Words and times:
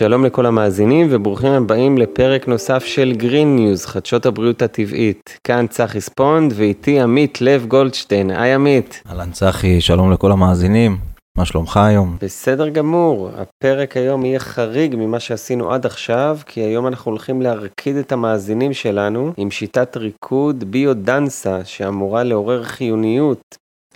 שלום 0.00 0.24
לכל 0.24 0.46
המאזינים 0.46 1.06
וברוכים 1.10 1.52
הבאים 1.52 1.98
לפרק 1.98 2.48
נוסף 2.48 2.84
של 2.84 3.12
Green 3.16 3.56
News, 3.56 3.86
חדשות 3.86 4.26
הבריאות 4.26 4.62
הטבעית. 4.62 5.38
כאן 5.44 5.66
צחי 5.66 6.00
ספונד 6.00 6.52
ואיתי 6.56 7.00
עמית 7.00 7.40
לב 7.40 7.66
גולדשטיין. 7.66 8.30
היי 8.30 8.54
עמית. 8.54 9.02
אהלן 9.10 9.30
צחי, 9.30 9.80
שלום 9.80 10.12
לכל 10.12 10.32
המאזינים. 10.32 10.98
מה 11.38 11.44
שלומך 11.44 11.76
היום? 11.76 12.16
בסדר 12.22 12.68
גמור, 12.68 13.30
הפרק 13.36 13.96
היום 13.96 14.24
יהיה 14.24 14.38
חריג 14.38 14.96
ממה 14.96 15.20
שעשינו 15.20 15.72
עד 15.72 15.86
עכשיו, 15.86 16.38
כי 16.46 16.60
היום 16.60 16.86
אנחנו 16.86 17.10
הולכים 17.10 17.42
להרקיד 17.42 17.96
את 17.96 18.12
המאזינים 18.12 18.72
שלנו 18.72 19.32
עם 19.36 19.50
שיטת 19.50 19.96
ריקוד 19.96 20.64
ביודנסה 20.64 21.64
שאמורה 21.64 22.22
לעורר 22.22 22.62
חיוניות. 22.64 23.42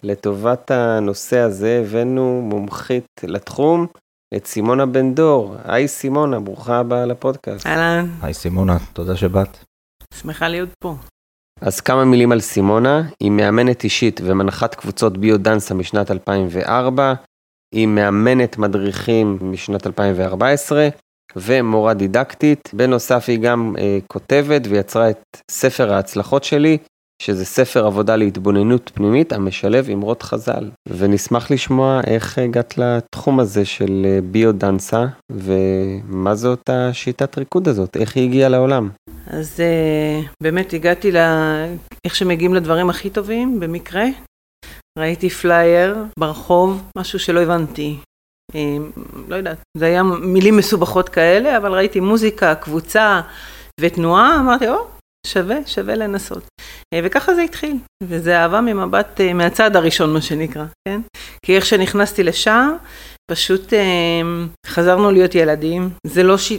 לטובת 0.03 0.71
הנושא 0.71 1.39
הזה 1.39 1.83
הבאנו 1.85 2.41
מומחית 2.45 3.21
לתחום, 3.25 3.87
את 4.37 4.47
סימונה 4.47 4.87
בן 4.87 5.15
דור. 5.15 5.57
היי 5.65 5.89
סימונה, 5.89 6.41
ברוכה 6.41 6.79
הבאה 6.79 7.07
לפודקאסט. 7.07 7.67
אהלן, 7.67 8.11
היי 8.23 8.35
סימונה, 8.35 8.77
תודה 8.93 9.17
שבאת. 9.17 9.59
שמחה 10.15 10.49
להיות 10.49 10.69
פה. 10.79 10.95
אז 11.61 11.81
כמה 11.81 12.05
מילים 12.05 12.33
על 12.33 12.41
סימונה, 12.41 13.03
היא 13.21 13.31
מאמנת 13.31 13.85
אישית 13.85 14.21
ומנחת 14.25 14.75
קבוצות 14.75 15.19
ביודנסה 15.19 15.75
משנת 15.75 16.11
2004, 16.11 17.15
היא 17.75 17.87
מאמנת 17.87 18.59
מדריכים 18.59 19.39
משנת 19.43 19.87
2014 19.87 20.89
ומורה 21.37 21.95
דידקטית, 21.95 22.71
בנוסף 22.73 23.25
היא 23.29 23.39
גם 23.39 23.75
אה, 23.79 23.99
כותבת 24.07 24.63
ויצרה 24.69 25.11
את 25.11 25.23
ספר 25.51 25.93
ההצלחות 25.93 26.45
שלי, 26.45 26.79
שזה 27.23 27.45
ספר 27.45 27.87
עבודה 27.87 28.17
להתבוננות 28.17 28.91
פנימית 28.95 29.33
המשלב 29.33 29.91
אמרות 29.91 30.23
חז"ל. 30.23 30.71
ונשמח 30.89 31.51
לשמוע 31.51 32.01
איך 32.07 32.39
הגעת 32.39 32.79
לתחום 32.79 33.41
הזה 33.41 33.65
של 33.65 34.03
אה, 34.05 34.19
ביודנסה, 34.31 35.07
ומה 35.33 36.35
זאת 36.35 36.71
השיטת 36.71 37.39
ריקוד 37.39 37.69
הזאת, 37.69 37.97
איך 37.97 38.17
היא 38.17 38.25
הגיעה 38.25 38.49
לעולם. 38.49 38.89
אז 39.27 39.61
uh, 39.61 40.29
באמת 40.43 40.73
הגעתי 40.73 41.13
ל... 41.13 41.17
איך 42.05 42.15
שמגיעים 42.17 42.55
לדברים 42.55 42.91
הכי 42.91 43.11
טובים, 43.11 43.61
במקרה. 43.61 44.05
ראיתי 44.99 45.31
פלייר 45.31 45.97
ברחוב, 46.19 46.83
משהו 46.99 47.19
שלא 47.19 47.41
הבנתי. 47.41 47.97
Uh, 48.53 48.57
לא 49.29 49.37
יודעת, 49.37 49.59
זה 49.77 49.87
היה 49.87 50.03
מילים 50.03 50.57
מסובכות 50.57 51.09
כאלה, 51.09 51.57
אבל 51.57 51.73
ראיתי 51.73 52.01
מוזיקה, 52.01 52.55
קבוצה 52.55 53.21
ותנועה, 53.81 54.41
אמרתי, 54.41 54.69
או, 54.69 54.98
שווה, 55.27 55.57
שווה 55.67 55.95
לנסות. 55.95 56.43
Uh, 56.95 56.99
וככה 57.05 57.35
זה 57.35 57.43
התחיל, 57.43 57.77
וזה 58.03 58.39
אהבה 58.39 58.61
ממבט, 58.61 59.21
uh, 59.21 59.33
מהצד 59.35 59.77
הראשון, 59.77 60.13
מה 60.13 60.21
שנקרא, 60.21 60.65
כן? 60.89 61.01
כי 61.45 61.57
איך 61.57 61.67
שנכנסתי 61.67 62.23
לשם, 62.23 62.77
פשוט 63.31 63.73
אה, 63.73 63.79
חזרנו 64.67 65.11
להיות 65.11 65.35
ילדים, 65.35 65.91
זה 66.05 66.23
לא 66.23 66.39
ש... 66.39 66.53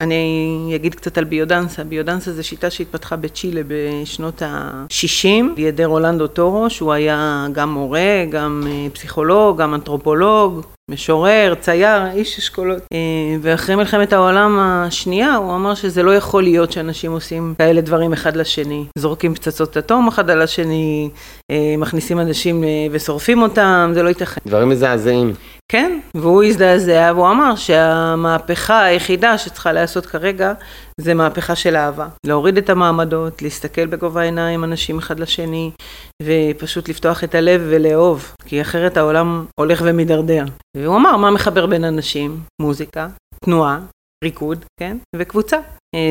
אני 0.00 0.72
אגיד 0.74 0.94
קצת 0.94 1.18
על 1.18 1.24
ביודנסה, 1.24 1.84
ביודנסה 1.84 2.32
זה 2.32 2.42
שיטה 2.42 2.70
שהתפתחה 2.70 3.16
בצ'ילה 3.16 3.60
בשנות 3.68 4.42
ה-60 4.42 5.28
על 5.28 5.58
ידי 5.58 5.84
רולנדו 5.84 6.26
טורו, 6.26 6.70
שהוא 6.70 6.92
היה 6.92 7.46
גם 7.52 7.70
מורה, 7.70 8.24
גם 8.30 8.62
אה, 8.66 8.86
פסיכולוג, 8.92 9.62
גם 9.62 9.74
אנתרופולוג, 9.74 10.60
משורר, 10.90 11.54
צייר, 11.60 12.10
איש 12.10 12.38
אשכולות. 12.38 12.82
אה, 12.92 13.36
ואחרי 13.40 13.74
מלחמת 13.74 14.12
העולם 14.12 14.58
השנייה 14.58 15.34
הוא 15.34 15.54
אמר 15.54 15.74
שזה 15.74 16.02
לא 16.02 16.14
יכול 16.14 16.42
להיות 16.42 16.72
שאנשים 16.72 17.12
עושים 17.12 17.54
כאלה 17.58 17.80
דברים 17.80 18.12
אחד 18.12 18.36
לשני. 18.36 18.84
זורקים 18.98 19.34
פצצות 19.34 19.76
אטום 19.76 20.08
אחד 20.08 20.30
על 20.30 20.42
השני, 20.42 21.10
מכניסים 21.78 22.20
אנשים 22.20 22.64
ושורפים 22.90 23.42
אותם, 23.42 23.90
זה 23.94 24.02
לא 24.02 24.08
ייתכן. 24.08 24.40
דברים 24.46 24.68
מזעזעים. 24.68 25.34
כן, 25.72 26.00
והוא 26.14 26.44
הזדעזע 26.44 27.12
והוא 27.14 27.30
אמר 27.30 27.56
שהמהפכה 27.56 28.82
היחידה 28.82 29.38
שצריכה 29.38 29.72
להיעשות 29.72 30.06
כרגע 30.06 30.52
זה 31.00 31.14
מהפכה 31.14 31.56
של 31.56 31.76
אהבה. 31.76 32.08
להוריד 32.26 32.58
את 32.58 32.70
המעמדות, 32.70 33.42
להסתכל 33.42 33.86
בגובה 33.86 34.20
העיניים 34.20 34.64
אנשים 34.64 34.98
אחד 34.98 35.20
לשני 35.20 35.70
ופשוט 36.22 36.88
לפתוח 36.88 37.24
את 37.24 37.34
הלב 37.34 37.62
ולאהוב, 37.70 38.32
כי 38.44 38.60
אחרת 38.62 38.96
העולם 38.96 39.44
הולך 39.60 39.82
ומידרדר. 39.84 40.44
והוא 40.76 40.96
אמר 40.96 41.16
מה 41.16 41.30
מחבר 41.30 41.66
בין 41.66 41.84
אנשים? 41.84 42.40
מוזיקה, 42.62 43.08
תנועה, 43.44 43.78
ריקוד, 44.24 44.64
כן? 44.80 44.96
וקבוצה. 45.16 45.56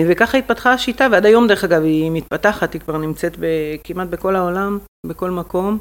וככה 0.10 0.38
התפתחה 0.38 0.74
השיטה 0.74 1.08
ועד 1.12 1.26
היום 1.26 1.48
דרך 1.48 1.64
אגב 1.64 1.84
היא 1.84 2.12
מתפתחת, 2.12 2.74
היא 2.74 2.82
כבר 2.82 2.98
נמצאת 2.98 3.38
כמעט 3.84 4.08
בכל 4.08 4.36
העולם, 4.36 4.80
בכל 5.08 5.32
מקום. 5.32 5.78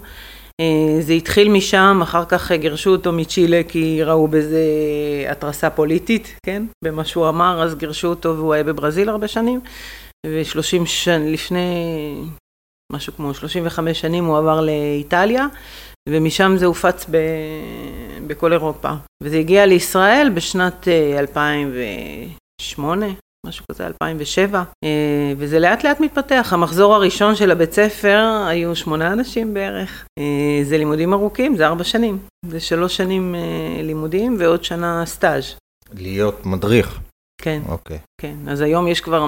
אה, 0.61 0.97
זה 1.01 1.13
התחיל 1.13 1.49
משם, 1.49 2.01
אחר 2.03 2.25
כך 2.25 2.53
גירשו 2.53 2.91
אותו 2.91 3.13
מצ'ילה 3.13 3.61
כי 3.69 4.03
ראו 4.03 4.29
בזה 4.29 4.65
התרסה 5.31 5.71
פוליטית, 5.71 6.39
כן? 6.47 6.63
במה 6.85 7.05
שהוא 7.05 7.29
אמר, 7.29 7.63
אז 7.63 7.75
גירשו 7.75 8.09
אותו 8.09 8.37
והוא 8.37 8.55
היה 8.55 8.65
בברזיל 8.65 9.09
הרבה 9.09 9.29
שנים. 9.29 9.61
ושלושים 10.27 10.87
שנים, 10.87 11.33
לפני 11.33 11.75
משהו 12.93 13.13
כמו 13.13 13.35
35 13.35 14.01
שנים 14.01 14.25
הוא 14.25 14.39
עבר 14.39 14.61
לאיטליה, 14.61 15.47
ומשם 16.09 16.55
זה 16.57 16.67
הופץ 16.67 17.07
ב... 17.11 17.17
בכל 18.27 18.53
אירופה. 18.53 18.91
וזה 19.23 19.37
הגיע 19.37 19.67
לישראל 19.67 20.31
בשנת 20.35 20.89
2008, 21.19 23.07
אה, 23.07 23.13
משהו 23.45 23.65
כזה, 23.73 23.87
2007, 23.87 24.63
אה, 24.85 24.89
וזה 25.37 25.59
לאט 25.59 25.85
לאט 25.85 26.01
מתפתח. 26.01 26.49
המחזור 26.53 26.95
הראשון 26.95 27.37
של 27.37 27.51
הבית 27.51 27.73
ספר 27.73 28.45
היו 28.47 28.77
שמונה 28.77 29.13
אנשים 29.13 29.55
בערך. 29.55 30.07
אה, 30.19 30.65
זה 30.65 30.79
לימודים 30.79 31.13
ארוכים, 31.13 31.57
זה 31.57 31.67
ארבע 31.67 31.85
שנים. 31.85 32.19
זה 32.49 32.61
שלוש 32.61 32.97
שנים 32.97 33.35
אה, 33.35 33.83
לימודים 33.83 34.37
ועוד 34.39 34.65
שנה 34.65 35.07
סטאז'. 35.07 35.45
להיות 35.95 36.47
מדריך. 36.47 37.01
כן, 37.43 37.63
אוקיי. 37.69 37.99
כן. 38.21 38.35
אז 38.49 38.61
היום 38.61 38.89
יש 38.89 39.01
כבר 39.01 39.27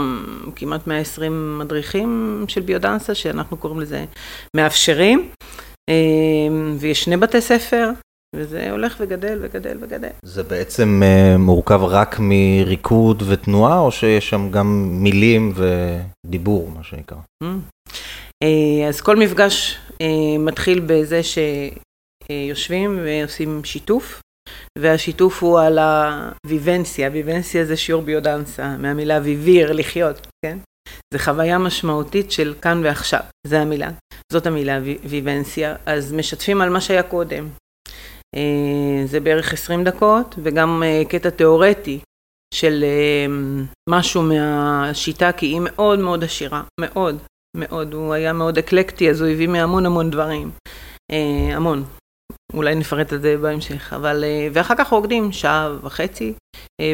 כמעט 0.56 0.86
120 0.86 1.58
מדריכים 1.58 2.44
של 2.48 2.60
ביודנסה, 2.60 3.14
שאנחנו 3.14 3.56
קוראים 3.56 3.80
לזה 3.80 4.04
מאפשרים, 4.56 5.30
ויש 6.78 7.04
שני 7.04 7.16
בתי 7.16 7.40
ספר, 7.40 7.90
וזה 8.36 8.70
הולך 8.70 8.96
וגדל 9.00 9.38
וגדל 9.42 9.76
וגדל. 9.80 10.08
זה 10.22 10.42
בעצם 10.42 11.02
uh, 11.02 11.38
מורכב 11.38 11.80
רק 11.82 12.16
מריקוד 12.18 13.22
ותנועה, 13.26 13.78
או 13.78 13.92
שיש 13.92 14.30
שם 14.30 14.50
גם 14.50 14.88
מילים 15.02 15.52
ודיבור, 15.54 16.70
מה 16.70 16.84
שנקרא? 16.84 17.18
Mm. 17.44 17.46
Uh, 18.44 18.88
אז 18.88 19.00
כל 19.00 19.16
מפגש 19.16 19.78
uh, 19.92 20.04
מתחיל 20.38 20.80
בזה 20.86 21.20
שיושבים 21.22 23.00
ועושים 23.04 23.64
שיתוף, 23.64 24.20
והשיתוף 24.78 25.42
הוא 25.42 25.60
על 25.60 25.78
הוויבנסיה, 25.78 27.10
ויבנסיה 27.12 27.64
זה 27.64 27.76
שיעור 27.76 28.02
ביודנסה, 28.02 28.76
מהמילה 28.76 29.18
ויביר, 29.22 29.72
לחיות, 29.72 30.26
כן? 30.44 30.58
זה 31.14 31.18
חוויה 31.18 31.58
משמעותית 31.58 32.32
של 32.32 32.54
כאן 32.62 32.80
ועכשיו, 32.84 33.20
זה 33.46 33.60
המילה. 33.60 33.90
זאת 34.32 34.46
המילה 34.46 34.80
ויבנסיה, 35.04 35.74
אז 35.86 36.12
משתפים 36.12 36.60
על 36.60 36.70
מה 36.70 36.80
שהיה 36.80 37.02
קודם. 37.02 37.48
אה, 38.34 39.06
זה 39.06 39.20
בערך 39.20 39.52
20 39.52 39.84
דקות, 39.84 40.34
וגם 40.42 40.82
אה, 40.82 41.02
קטע 41.08 41.30
תיאורטי 41.30 42.00
של 42.54 42.84
אה, 42.84 43.26
משהו 43.88 44.22
מהשיטה, 44.22 45.32
כי 45.32 45.46
היא 45.46 45.60
מאוד 45.64 45.98
מאוד 45.98 46.24
עשירה, 46.24 46.62
מאוד, 46.80 47.18
מאוד. 47.56 47.94
הוא 47.94 48.12
היה 48.14 48.32
מאוד 48.32 48.58
אקלקטי, 48.58 49.10
אז 49.10 49.20
הוא 49.20 49.30
הביא 49.30 49.48
מהמון 49.48 49.86
המון 49.86 50.10
דברים. 50.10 50.50
המון. 51.52 51.84
אולי 52.54 52.74
נפרט 52.74 53.12
על 53.12 53.18
זה 53.18 53.36
בהמשך, 53.36 53.92
אבל... 53.92 54.24
ואחר 54.52 54.74
כך 54.78 54.88
רוקדים 54.88 55.32
שעה 55.32 55.76
וחצי 55.82 56.32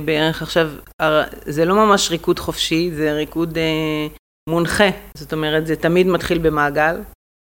בערך. 0.05 0.43
עכשיו, 0.43 0.71
זה 1.45 1.65
לא 1.65 1.75
ממש 1.75 2.11
ריקוד 2.11 2.39
חופשי, 2.39 2.91
זה 2.95 3.13
ריקוד 3.13 3.59
מונחה. 4.49 4.89
זאת 5.15 5.33
אומרת, 5.33 5.67
זה 5.67 5.77
תמיד 5.77 6.07
מתחיל 6.07 6.39
במעגל, 6.39 7.01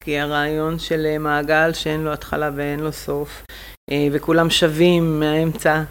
כי 0.09 0.19
הרעיון 0.19 0.79
של 0.79 1.19
מעגל 1.19 1.73
שאין 1.73 2.01
לו 2.01 2.13
התחלה 2.13 2.51
ואין 2.55 2.81
לו 2.81 2.93
סוף, 2.93 3.45
אה, 3.91 4.09
וכולם 4.13 4.51
שווים 4.51 5.21
מהאמצע, 5.21 5.83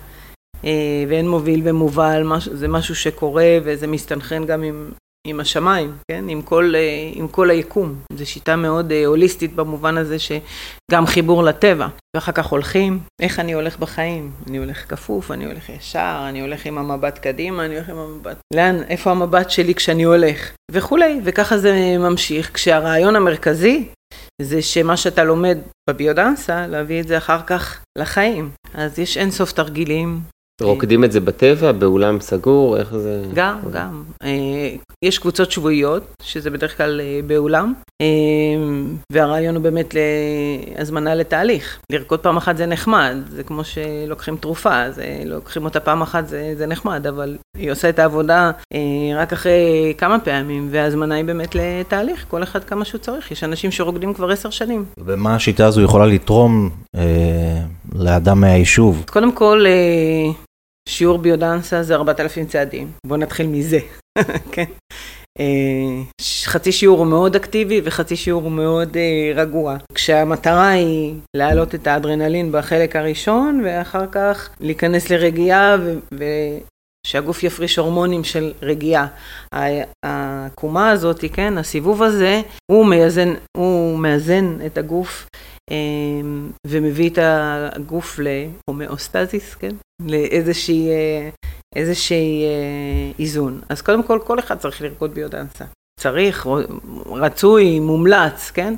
אה, 0.66 1.04
ואין 1.08 1.30
מוביל 1.30 1.62
ומובל, 1.64 2.24
זה 2.40 2.68
משהו 2.68 2.96
שקורה 2.96 3.58
וזה 3.64 3.88
מסתנכרן 3.88 4.46
גם 4.46 4.64
עם, 4.64 4.92
עם 5.28 5.40
השמיים, 5.40 5.96
כן? 6.12 6.26
עם 6.30 6.42
כל, 6.42 6.74
אה, 6.76 7.12
עם 7.14 7.28
כל 7.28 7.50
היקום. 7.50 7.96
זו 8.14 8.30
שיטה 8.30 8.56
מאוד 8.56 8.92
הוליסטית 9.06 9.56
במובן 9.56 9.98
הזה 9.98 10.18
שגם 10.20 11.06
חיבור 11.06 11.44
לטבע. 11.44 11.88
ואחר 12.16 12.32
כך 12.32 12.46
הולכים, 12.46 13.00
איך 13.22 13.40
אני 13.40 13.54
הולך 13.54 13.80
בחיים? 13.80 14.32
אני 14.50 14.58
הולך 14.58 14.90
כפוף, 14.90 15.32
אני 15.32 15.46
הולך 15.46 15.70
ישר, 15.70 16.26
אני 16.30 16.42
הולך 16.42 16.66
עם 16.66 16.78
המבט 16.78 17.18
קדימה, 17.18 17.66
אני 17.66 17.76
הולך 17.76 17.90
עם 17.90 17.98
המבט... 17.98 18.38
לאן, 18.54 18.84
איפה 18.90 19.12
המבט 19.12 19.50
שלי 19.50 19.76
כשאני 19.76 20.04
הולך? 20.04 20.52
וכולי, 20.72 21.20
וככה 21.24 21.58
זה 21.58 21.96
ממשיך, 22.00 22.54
כשהרעיון 22.54 23.16
המרכזי 23.16 23.88
זה 24.42 24.62
שמה 24.62 24.98
שאתה 24.98 25.24
לומד 25.24 25.58
בביודנסה, 25.90 26.68
להביא 26.68 27.02
את 27.02 27.08
זה 27.08 27.18
אחר 27.18 27.42
כך 27.48 27.84
לחיים. 27.98 28.52
אז 28.74 29.00
יש 29.00 29.18
אינסוף 29.18 29.52
תרגילים, 29.52 30.22
רוקדים 30.62 31.04
את 31.04 31.12
זה 31.12 31.20
בטבע, 31.20 31.72
באולם 31.72 32.20
סגור, 32.20 32.78
איך 32.78 32.96
זה? 32.96 33.24
גם, 33.34 33.58
גם. 33.72 34.04
אה, 34.24 34.76
יש 35.06 35.20
קבוצות 35.20 35.52
שבועיות, 35.52 36.04
שזה 36.22 36.50
בדרך 36.50 36.78
כלל 36.78 37.02
אה, 37.02 37.20
באולם, 37.28 37.74
אה, 38.02 38.08
והרעיון 39.12 39.56
הוא 39.56 39.64
באמת 39.64 39.96
להזמנה 40.76 41.16
לתהליך. 41.16 41.80
לרקוד 41.92 42.20
פעם 42.20 42.38
אחת 42.38 42.58
זה 42.58 42.66
נחמד, 42.66 43.16
זה 43.30 43.44
כמו 43.44 43.62
שלוקחים 43.64 44.38
תרופה, 44.38 44.92
זה, 44.92 45.22
לוקחים 45.26 45.66
אותה 45.66 45.80
פעם 45.80 46.02
אחת 46.02 46.28
זה, 46.28 46.54
זה 46.58 46.66
נחמד, 46.66 47.08
אבל 47.08 47.38
היא 47.58 47.72
עושה 47.72 47.90
את 47.90 48.00
העבודה 48.00 48.52
רק 49.16 49.34
אחרי 49.34 49.94
כמה 49.98 50.20
פעמים, 50.20 50.68
וההזמנה 50.72 51.16
היא 51.16 51.26
באמת 51.26 51.56
לתהליך, 51.56 52.26
כל 52.28 52.44
אחד 52.44 52.64
כמה 52.64 52.86
שהוא 52.86 53.00
צריך. 53.00 53.32
יש 53.32 53.44
אנשים 53.44 53.72
שרוקדים 53.72 54.14
כבר 54.14 54.32
עשר 54.32 54.50
שנים. 54.50 54.86
ומה 54.98 55.36
השיטה 55.36 55.66
הזו 55.66 55.82
יכולה 55.82 56.06
לתרום 56.06 56.70
אה, 56.96 57.62
לאדם 57.96 58.42
מהיישוב? 58.42 59.04
קודם 59.08 59.32
כל, 59.32 59.66
אה, 59.66 60.47
שיעור 60.88 61.18
ביודנסה 61.18 61.84
זה 61.84 61.96
4,000 61.96 62.46
צעדים. 62.46 62.92
בואו 63.08 63.20
נתחיל 63.20 63.48
מזה, 63.48 63.80
כן? 64.54 64.64
אה, 65.40 66.04
חצי 66.46 66.72
שיעור 66.72 67.00
הוא 67.00 67.08
מאוד 67.08 67.36
אקטיבי 67.36 67.82
וחצי 67.84 68.16
שיעור 68.16 68.44
הוא 68.44 68.52
מאוד 68.52 68.98
אה, 68.98 69.32
רגוע. 69.36 69.78
כשהמטרה 69.94 70.70
היא 70.70 71.14
להעלות 71.36 71.76
את 71.76 71.88
האדרנלין 71.88 72.52
בחלק 72.52 72.96
הראשון 72.96 73.62
ואחר 73.66 74.06
כך 74.12 74.50
להיכנס 74.60 75.10
לרגיעה 75.10 75.76
ושהגוף 77.08 77.44
יפריש 77.44 77.78
הורמונים 77.78 78.24
של 78.24 78.54
רגיעה. 78.62 79.08
העקומה 80.06 80.90
הזאת, 80.90 81.26
כן, 81.34 81.58
הסיבוב 81.58 82.04
הזה, 82.04 82.42
הוא 82.72 82.86
מאזן, 82.86 83.34
הוא 83.58 84.00
מאזן 84.00 84.58
את 84.66 84.78
הגוף 84.78 85.28
ומביא 86.68 87.10
את 87.10 87.20
הגוף 87.22 88.20
להומאוסטזיס, 88.20 89.56
כן? 89.56 89.76
לאיזושהי 90.02 90.90
איזושהי 91.76 92.44
אה, 92.46 93.12
איזון. 93.20 93.62
אז 93.70 93.82
קודם 93.82 94.04
כל, 94.04 94.20
כל 94.24 94.40
אחד 94.40 94.58
צריך 94.58 94.82
לרקוד 94.82 95.14
ביודנסה. 95.14 95.66
צריך, 96.00 96.48
רצוי, 97.06 97.80
מומלץ, 97.80 98.52
כן? 98.52 98.74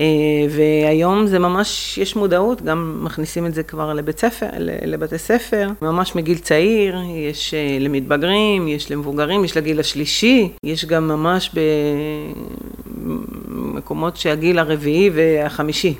אה, 0.00 0.46
והיום 0.50 1.26
זה 1.26 1.38
ממש, 1.38 1.98
יש 1.98 2.16
מודעות, 2.16 2.62
גם 2.62 3.00
מכניסים 3.04 3.46
את 3.46 3.54
זה 3.54 3.62
כבר 3.62 3.94
לבית 3.94 4.18
ספר, 4.18 4.46
לבתי 4.86 5.18
ספר, 5.18 5.70
ממש 5.82 6.14
מגיל 6.14 6.38
צעיר, 6.38 6.96
יש 7.14 7.54
אה, 7.54 7.76
למתבגרים, 7.80 8.68
יש 8.68 8.90
למבוגרים, 8.90 9.44
יש 9.44 9.56
לגיל 9.56 9.80
השלישי, 9.80 10.52
יש 10.64 10.84
גם 10.84 11.08
ממש 11.08 11.50
במקומות 13.46 14.16
שהגיל 14.16 14.58
הרביעי 14.58 15.10
והחמישי. 15.14 15.94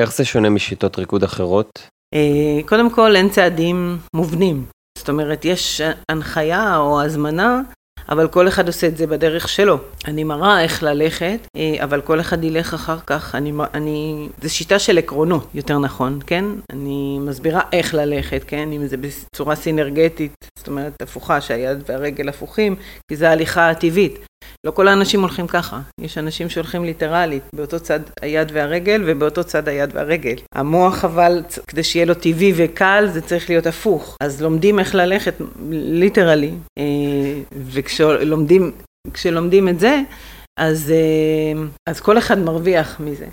איך 0.00 0.12
זה 0.12 0.24
שונה 0.24 0.50
משיטות 0.50 0.98
ריקוד 0.98 1.22
אחרות? 1.22 1.88
אה, 2.14 2.68
קודם 2.68 2.90
כל, 2.90 3.16
אין 3.16 3.28
צעדים 3.28 3.98
מובנים. 4.14 4.64
זאת 4.98 5.08
אומרת, 5.08 5.44
יש 5.44 5.80
הנחיה 6.10 6.76
או 6.76 7.02
הזמנה, 7.02 7.60
אבל 8.08 8.28
כל 8.28 8.48
אחד 8.48 8.66
עושה 8.66 8.86
את 8.86 8.96
זה 8.96 9.06
בדרך 9.06 9.48
שלו. 9.48 9.78
אני 10.06 10.24
מראה 10.24 10.62
איך 10.62 10.82
ללכת, 10.82 11.38
אה, 11.56 11.84
אבל 11.84 12.00
כל 12.00 12.20
אחד 12.20 12.44
ילך 12.44 12.74
אחר 12.74 12.98
כך. 13.06 13.34
אני, 13.34 13.52
אני, 13.74 14.28
זה 14.42 14.48
שיטה 14.48 14.78
של 14.78 14.98
עקרונות, 14.98 15.48
יותר 15.54 15.78
נכון, 15.78 16.18
כן? 16.26 16.44
אני 16.72 17.18
מסבירה 17.18 17.60
איך 17.72 17.94
ללכת, 17.94 18.44
כן? 18.46 18.72
אם 18.72 18.86
זה 18.86 18.96
בצורה 18.96 19.56
סינרגטית, 19.56 20.32
זאת 20.58 20.68
אומרת, 20.68 21.02
הפוכה, 21.02 21.40
שהיד 21.40 21.78
והרגל 21.86 22.28
הפוכים, 22.28 22.76
כי 23.10 23.16
זה 23.16 23.28
ההליכה 23.28 23.70
הטבעית. 23.70 24.18
לא 24.66 24.70
כל 24.70 24.88
האנשים 24.88 25.20
הולכים 25.20 25.46
ככה, 25.46 25.80
יש 26.00 26.18
אנשים 26.18 26.50
שהולכים 26.50 26.84
ליטרלית, 26.84 27.42
באותו 27.54 27.80
צד 27.80 28.00
היד 28.22 28.50
והרגל 28.54 29.02
ובאותו 29.06 29.44
צד 29.44 29.68
היד 29.68 29.90
והרגל. 29.94 30.34
המוח 30.54 31.04
אבל, 31.04 31.42
כדי 31.66 31.82
שיהיה 31.82 32.06
לו 32.06 32.14
טבעי 32.14 32.52
וקל, 32.56 33.08
זה 33.12 33.20
צריך 33.20 33.50
להיות 33.50 33.66
הפוך. 33.66 34.16
אז 34.22 34.42
לומדים 34.42 34.78
איך 34.78 34.94
ללכת 34.94 35.34
ליטרלי, 35.70 36.52
אה, 36.78 36.84
וכשלומדים 37.72 38.72
כשלומדים 39.12 39.68
את 39.68 39.80
זה, 39.80 40.00
אז, 40.60 40.90
אה, 40.90 41.62
אז 41.88 42.00
כל 42.00 42.18
אחד 42.18 42.38
מרוויח 42.38 43.00
מזה. 43.00 43.26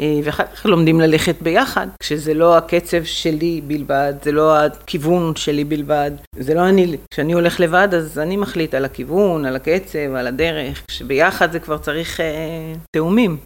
אה, 0.00 0.20
ואחר 0.24 0.46
כך 0.46 0.66
לומדים 0.66 1.00
ללכת 1.00 1.42
ביחד, 1.42 1.86
כשזה 2.00 2.34
לא 2.34 2.56
הקצב 2.56 3.04
שלי 3.04 3.60
בלבד, 3.60 4.14
זה 4.22 4.32
לא 4.32 4.56
הכיוון 4.58 5.36
שלי 5.36 5.64
בלבד, 5.64 6.10
זה 6.36 6.54
לא 6.54 6.68
אני, 6.68 6.96
כשאני 7.10 7.32
הולך 7.32 7.60
לבד 7.60 7.88
אז 7.94 8.18
אני 8.18 8.36
מחליט 8.36 8.74
על 8.74 8.84
הכיוון, 8.84 9.44
על 9.44 9.56
הקצב, 9.56 10.14
על 10.16 10.26
הדרך, 10.26 10.84
כשביחד 10.88 11.52
זה 11.52 11.60
כבר 11.60 11.78
צריך 11.78 12.20
אה, 12.20 12.72
תאומים. 12.96 13.36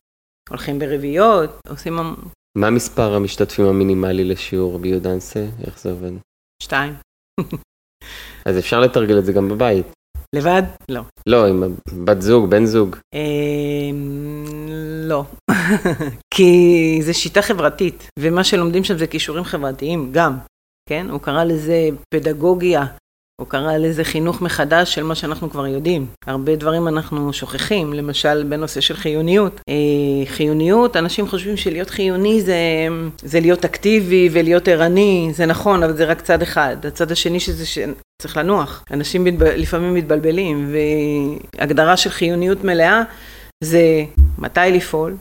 הולכים 0.49 0.79
ברביעיות, 0.79 1.51
עושים... 1.69 1.99
מה 2.59 2.71
מספר 2.71 3.15
המשתתפים 3.15 3.67
המינימלי 3.67 4.25
לשיעור 4.25 4.79
ביודנסה? 4.79 5.47
איך 5.67 5.79
זה 5.79 5.91
עובד? 5.91 6.13
שתיים. 6.63 6.93
אז 8.47 8.59
אפשר 8.59 8.81
לתרגל 8.81 9.19
את 9.19 9.25
זה 9.25 9.33
גם 9.33 9.49
בבית. 9.49 9.87
לבד? 10.35 10.63
לא. 10.89 11.01
לא, 11.27 11.47
עם 11.47 11.63
בת 12.05 12.23
זוג, 12.23 12.51
בן 12.51 12.65
זוג. 12.65 12.97
אמ, 13.15 14.67
לא. 15.05 15.25
כי 16.35 16.99
זה 17.03 17.15
שיטה 17.15 17.43
חברתית, 17.43 18.09
ומה 18.19 18.45
שלומדים 18.45 18.85
שם 18.85 18.99
זה 18.99 19.07
כישורים 19.07 19.45
חברתיים 19.45 20.09
גם, 20.13 20.37
כן? 20.89 21.07
הוא 21.11 21.21
קרא 21.21 21.45
לזה 21.45 21.89
פדגוגיה 22.15 22.87
הוא 23.41 23.49
קרא 23.49 23.77
לזה 23.77 24.05
חינוך 24.05 24.43
מחדש 24.43 24.95
של 24.95 25.03
מה 25.03 25.15
שאנחנו 25.15 25.51
כבר 25.51 25.67
יודעים. 25.67 26.07
הרבה 26.27 26.57
דברים 26.57 26.89
אנחנו 26.89 27.33
שוכחים, 27.33 27.93
למשל 27.93 28.45
בנושא 28.45 28.81
של 28.81 28.97
חיוניות. 28.97 29.61
אה, 29.69 30.27
חיוניות, 30.27 30.97
אנשים 30.97 31.29
חושבים 31.29 31.57
שלהיות 31.57 31.91
חיוני 31.91 32.43
זה, 32.43 32.57
זה 33.23 33.41
להיות 33.41 33.65
אקטיבי 33.65 34.29
ולהיות 34.33 34.69
ערני, 34.69 35.31
זה 35.35 35.47
נכון, 35.47 35.83
אבל 35.83 35.97
זה 35.97 36.05
רק 36.05 36.21
צד 36.21 36.43
אחד. 36.43 36.77
הצד 36.87 37.13
השני 37.13 37.41
שזה 37.41 37.67
שצריך 38.23 38.37
לנוח. 38.37 38.85
אנשים 38.91 39.25
מתב... 39.25 39.43
לפעמים 39.43 39.95
מתבלבלים, 39.95 40.73
והגדרה 40.73 41.97
של 41.97 42.11
חיוניות 42.11 42.65
מלאה 42.65 43.03
זה 43.65 44.05
מתי 44.39 44.61
לפעול 44.73 45.17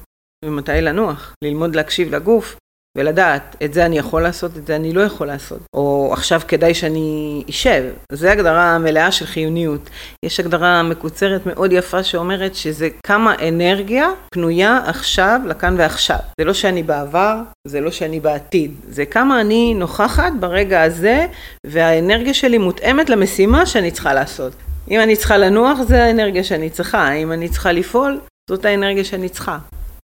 ומתי 0.46 0.72
לנוח, 0.72 1.34
ללמוד 1.44 1.76
להקשיב 1.76 2.16
לגוף, 2.16 2.56
ולדעת, 2.96 3.56
את 3.64 3.74
זה 3.74 3.86
אני 3.86 3.98
יכול 3.98 4.22
לעשות, 4.22 4.58
את 4.58 4.68
זה 4.68 4.76
אני 4.76 4.94
לא 4.94 5.02
יכול 5.02 5.28
לעשות. 5.28 5.60
או 5.74 6.10
עכשיו 6.14 6.42
כדאי 6.48 6.74
שאני 6.74 7.44
אשב. 7.50 7.84
זו 8.12 8.28
הגדרה 8.28 8.78
מלאה 8.78 9.12
של 9.12 9.26
חיוניות. 9.26 9.90
יש 10.26 10.40
הגדרה 10.40 10.84
מקוצרת 10.84 11.46
מאוד 11.46 11.74
יפה 11.74 12.04
שאומרת 12.04 12.56
שזה 12.56 12.90
כמה 13.08 13.36
אנרגיה 13.48 14.08
פנויה 14.34 14.80
עכשיו, 14.86 15.42
לכאן 15.46 15.76
ועכשיו. 15.78 16.18
זה 16.40 16.46
לא 16.46 16.54
שאני 16.54 16.84
בעבר, 16.84 17.38
זה 17.68 17.82
לא 17.82 17.92
שאני 17.92 18.20
בעתיד. 18.20 18.72
זה 18.90 19.06
כמה 19.06 19.42
אני 19.42 19.74
נוכחת 19.74 20.34
ברגע 20.40 20.82
הזה, 20.82 21.28
והאנרגיה 21.68 22.34
שלי 22.34 22.58
מותאמת 22.58 23.10
למשימה 23.10 23.66
שאני 23.66 23.92
צריכה 23.92 24.14
לעשות. 24.14 24.54
אם 24.92 25.02
אני 25.02 25.16
צריכה 25.16 25.38
לנוח, 25.38 25.82
זה 25.88 26.04
האנרגיה 26.04 26.44
שאני 26.44 26.70
צריכה. 26.70 27.12
אם 27.12 27.32
אני 27.32 27.50
צריכה 27.50 27.72
לפעול, 27.72 28.20
זאת 28.50 28.66
האנרגיה 28.66 29.04
שאני 29.04 29.30
צריכה. 29.30 29.58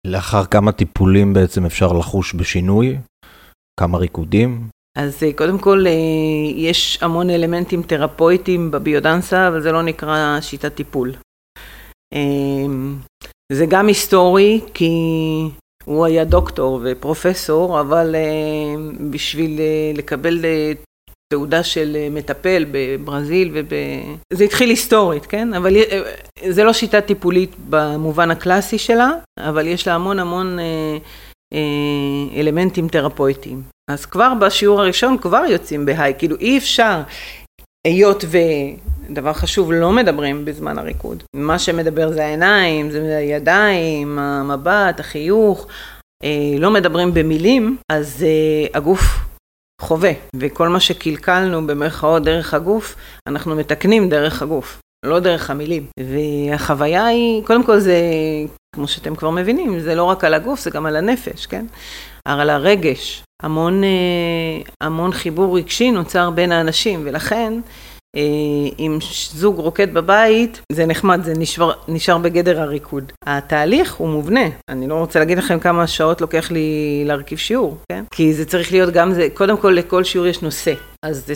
לאחר 0.07 0.45
כמה 0.45 0.71
טיפולים 0.71 1.33
בעצם 1.33 1.65
אפשר 1.65 1.94
לחוש 1.94 2.36
בשינוי? 2.36 2.98
כמה 3.80 3.98
ריקודים? 3.98 4.68
אז 4.98 5.24
אה, 5.24 5.33
קודם 5.33 5.59
כל 5.59 5.83
אה, 5.88 5.92
יש 6.56 6.99
המון 7.02 7.30
אלמנטים 7.30 7.81
תרפויטיים 7.83 8.71
בביודנסה, 8.71 9.47
אבל 9.47 9.61
זה 9.61 9.71
לא 9.71 9.83
נקרא 9.83 10.42
שיטת 10.42 10.76
טיפול. 10.76 11.14
אה, 12.14 12.66
זה 13.52 13.66
גם 13.66 13.87
היסטורי, 13.87 14.61
כי 14.73 14.92
הוא 15.85 16.06
היה 16.06 16.26
דוקטור 16.26 16.81
ופרופסור, 16.83 17.81
אבל 17.81 18.16
בשביל 19.11 19.59
לקבל 19.95 20.45
תעודה 21.34 21.64
של 21.64 21.98
אה, 22.00 22.07
מטפל 22.12 22.66
בברזיל 22.72 23.52
וב... 23.54 23.68
זה 24.34 24.44
התחיל 24.44 24.69
היסטורית, 24.69 25.26
כן? 25.26 25.54
אבל 25.54 25.76
אה, 25.76 26.02
זה 26.50 26.64
לא 26.64 26.74
שיטה 26.74 27.02
טיפולית 27.02 27.56
במובן 27.69 28.31
הקלאסי 28.31 28.78
שלה, 28.78 29.12
אבל 29.40 29.68
יש 29.68 29.88
לה 29.88 29.96
המון 29.96 30.19
המון 30.19 30.60
אה, 30.60 31.60
אלמנטים 32.40 32.88
תרפויטיים. 32.88 33.62
אז 33.92 34.06
כבר 34.06 34.34
בשיעור 34.40 34.81
הראשון 34.81 35.18
כבר 35.18 35.44
יוצאים 35.50 35.86
בהיי, 35.86 36.14
כאילו 36.18 36.36
אי 36.40 36.57
אפשר, 36.57 37.02
היות 37.88 38.26
ודבר 39.10 39.34
חשוב, 39.34 39.72
לא 39.72 39.92
מדברים 39.92 40.46
בזמן 40.46 40.78
הריקוד. 40.78 41.24
מה 41.36 41.60
שמדבר 41.60 42.12
זה 42.12 42.26
העיניים, 42.26 42.92
זה 42.92 43.18
הידיים, 43.18 44.19
המבט, 44.19 45.00
החיוך, 45.00 45.68
לא 46.60 46.72
מדברים 46.72 47.14
במילים, 47.14 47.78
אז 47.92 48.26
הגוף 48.74 49.27
חווה, 49.81 50.12
וכל 50.36 50.68
מה 50.68 50.80
שקלקלנו 50.80 51.68
במרכאות 51.68 52.24
דרך 52.24 52.54
הגוף, 52.54 52.96
אנחנו 53.28 53.56
מתקנים 53.56 54.10
דרך 54.10 54.42
הגוף, 54.42 54.80
לא 55.06 55.19
דרך 55.19 55.50
המילים. 55.50 55.86
והחוויה 56.00 57.06
היא, 57.06 57.44
קודם 57.46 57.64
כל 57.64 57.80
זה, 57.80 57.98
כמו 58.76 58.88
שאתם 58.88 59.16
כבר 59.16 59.30
מבינים, 59.30 59.80
זה 59.80 59.96
לא 59.96 60.04
רק 60.04 60.24
על 60.24 60.34
הגוף, 60.34 60.60
זה 60.60 60.69
גם 60.69 60.86
על 60.86 60.96
הנפש, 60.96 61.46
כן? 61.46 61.66
על 62.26 62.50
הרגש. 62.50 63.24
המון, 63.44 63.84
אה, 63.84 63.90
המון 64.84 65.12
חיבור 65.12 65.57
רגשי 65.57 65.92
נוצר 65.92 66.30
בין 66.30 66.52
האנשים, 66.52 67.02
ולכן 67.06 67.54
אם 68.80 68.97
זוג 69.33 69.56
רוקד 69.59 69.94
בבית, 69.94 70.61
זה 70.71 70.85
נחמד, 70.85 71.23
זה 71.23 71.33
נשאר, 71.37 71.71
נשאר 71.87 72.18
בגדר 72.18 72.61
הריקוד. 72.61 73.11
התהליך 73.26 73.95
הוא 73.95 74.09
מובנה, 74.09 74.45
אני 74.69 74.87
לא 74.87 74.95
רוצה 74.95 75.19
להגיד 75.19 75.37
לכם 75.37 75.59
כמה 75.59 75.87
שעות 75.87 76.21
לוקח 76.21 76.52
לי 76.52 77.04
להרכיב 77.06 77.37
שיעור, 77.37 77.78
כן? 77.92 78.04
כי 78.11 78.33
זה 78.33 78.45
צריך 78.45 78.71
להיות 78.71 78.94
גם 78.94 79.14
זה, 79.14 79.28
קודם 79.33 79.57
כל 79.57 79.69
לכל 79.69 80.04
שיעור 80.04 80.28
יש 80.28 80.42
נושא. 80.42 80.73
אז 81.06 81.23
זה, 81.28 81.33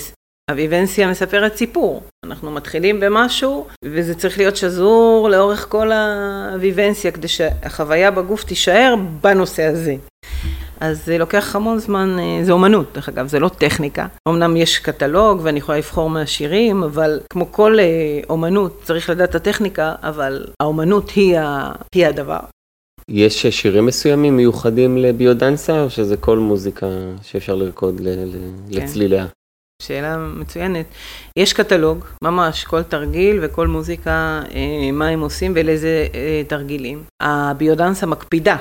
הוויבנסיה 0.52 1.10
מספרת 1.12 1.56
סיפור. 1.56 2.04
אנחנו 2.26 2.52
מתחילים 2.52 3.00
במשהו, 3.00 3.68
וזה 3.86 4.16
צריך 4.16 4.38
להיות 4.38 4.56
שזור 4.56 5.30
לאורך 5.30 5.66
כל 5.70 5.92
הוויבנסיה, 6.54 7.12
כדי 7.12 7.28
שהחוויה 7.28 8.12
בגוף 8.12 8.44
תישאר 8.44 8.96
בנושא 9.22 9.64
הזה. 9.64 9.96
אז 10.82 11.06
זה 11.06 11.18
לוקח 11.18 11.56
המון 11.56 11.80
זמן, 11.80 12.16
אה, 12.20 12.40
זה 12.44 12.52
אומנות, 12.52 12.94
דרך 12.94 13.10
אגב, 13.10 13.28
זה 13.28 13.40
לא 13.40 13.50
טכניקה. 13.50 14.08
אמנם 14.30 14.58
יש 14.58 14.80
קטלוג 14.80 15.40
ואני 15.44 15.60
יכולה 15.60 15.78
לבחור 15.78 16.10
מהשירים, 16.10 16.84
אבל 16.84 17.20
כמו 17.34 17.52
כל 17.52 17.80
אה, 17.80 18.20
אומנות, 18.30 18.82
צריך 18.84 19.10
לדעת 19.10 19.30
את 19.30 19.36
הטכניקה, 19.36 19.96
אבל 20.04 20.46
האומנות 20.62 21.10
היא, 21.10 21.38
ה... 21.38 21.72
היא 21.96 22.08
הדבר. 22.08 22.40
יש 23.10 23.48
שירים 23.48 23.86
מסוימים 23.86 24.38
מיוחדים 24.38 24.98
לביודנסה, 24.98 25.84
או 25.84 25.90
שזה 25.90 26.18
כל 26.18 26.38
מוזיקה 26.38 26.88
שאפשר 27.22 27.56
לרקוד 27.56 28.00
ל... 28.00 28.08
כן. 28.72 28.82
לצליליה? 28.84 29.26
שאלה 29.82 30.18
מצוינת. 30.18 30.86
יש 31.38 31.54
קטלוג, 31.54 32.06
ממש, 32.24 32.64
כל 32.64 32.84
תרגיל 32.84 33.40
וכל 33.42 33.68
מוזיקה, 33.68 34.42
אה, 34.54 34.92
מה 34.94 35.08
הם 35.08 35.20
עושים 35.20 35.52
ולאיזה 35.56 36.08
אה, 36.14 36.42
תרגילים. 36.48 37.04
הביודנסה 37.22 38.06
מקפידה 38.06 38.58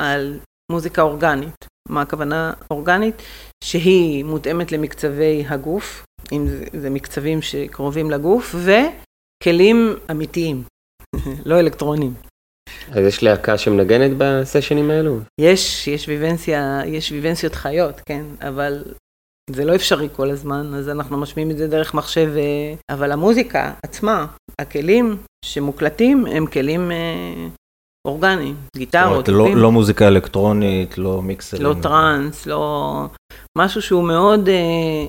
על 0.00 0.38
מוזיקה 0.72 1.02
אורגנית. 1.02 1.64
מה 1.88 2.02
הכוונה 2.02 2.52
אורגנית? 2.70 3.22
שהיא 3.64 4.24
מותאמת 4.24 4.72
למקצבי 4.72 5.44
הגוף, 5.48 6.04
אם 6.32 6.48
זה, 6.48 6.64
זה 6.72 6.90
מקצבים 6.90 7.42
שקרובים 7.42 8.10
לגוף, 8.10 8.54
וכלים 8.54 9.96
אמיתיים, 10.10 10.62
לא 11.46 11.60
אלקטרונים. 11.60 12.14
אז 12.90 13.04
יש 13.06 13.22
להקה 13.22 13.58
שמנגנת 13.58 14.10
בסשנים 14.18 14.90
האלו? 14.90 15.18
יש, 15.40 15.88
יש 15.88 16.08
ויבנסיה, 16.08 16.80
יש 16.86 17.12
ויבנסיות 17.12 17.54
חיות, 17.54 18.00
כן, 18.06 18.24
אבל 18.40 18.84
זה 19.50 19.64
לא 19.64 19.74
אפשרי 19.74 20.08
כל 20.16 20.30
הזמן, 20.30 20.74
אז 20.74 20.88
אנחנו 20.88 21.18
משמיעים 21.18 21.50
את 21.50 21.58
זה 21.58 21.68
דרך 21.68 21.94
מחשב, 21.94 22.32
אה, 22.36 22.94
אבל 22.94 23.12
המוזיקה 23.12 23.72
עצמה, 23.82 24.26
הכלים 24.60 25.16
שמוקלטים 25.44 26.26
הם 26.26 26.46
כלים 26.46 26.90
אורגניים, 28.08 28.54
גיטרות, 28.76 29.28
לא, 29.28 29.56
לא 29.56 29.72
מוזיקה 29.72 30.08
אלקטרונית, 30.08 30.98
לא 30.98 31.22
מיקסרים. 31.22 31.62
לא 31.62 31.74
טראנס, 31.82 32.46
לא... 32.46 33.06
משהו 33.58 33.82
שהוא 33.82 34.04
מאוד 34.04 34.48
אה, 34.48 34.54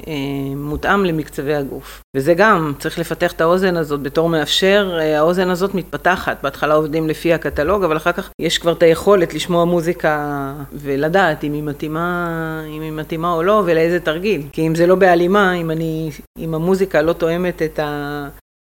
אה, 0.08 0.56
מותאם 0.56 1.06
למקצבי 1.06 1.56
הגוף. 1.56 2.02
וזה 2.16 2.34
גם, 2.34 2.74
צריך 2.80 3.00
לפתח 3.00 3.32
את 3.32 3.42
האוזן 3.42 3.78
הזאת 3.78 4.02
בתור 4.02 4.30
מאפשר, 4.30 4.98
אה, 5.00 5.18
האוזן 5.18 5.50
הזאת 5.50 5.76
מתפתחת. 5.76 6.38
בהתחלה 6.44 6.74
עובדים 6.74 7.08
לפי 7.08 7.34
הקטלוג, 7.34 7.84
אבל 7.84 7.98
אחר 7.98 8.12
כך 8.12 8.30
יש 8.42 8.58
כבר 8.58 8.72
את 8.72 8.84
היכולת 8.84 9.34
לשמוע 9.34 9.66
מוזיקה 9.66 10.54
ולדעת 10.74 11.44
אם 11.44 11.54
היא 11.54 11.64
מתאימה, 11.64 12.28
אם 12.68 12.82
היא 12.82 12.92
מתאימה 12.92 13.34
או 13.34 13.44
לא, 13.44 13.64
ולאיזה 13.66 14.00
תרגיל. 14.00 14.42
כי 14.52 14.68
אם 14.68 14.76
זה 14.76 14.88
לא 14.88 14.96
בהלימה, 14.96 15.54
אם, 15.54 15.72
אני, 15.72 16.10
אם 16.40 16.54
המוזיקה 16.54 17.02
לא 17.02 17.14
תואמת 17.14 17.62
את 17.62 17.80
ה... 17.80 18.28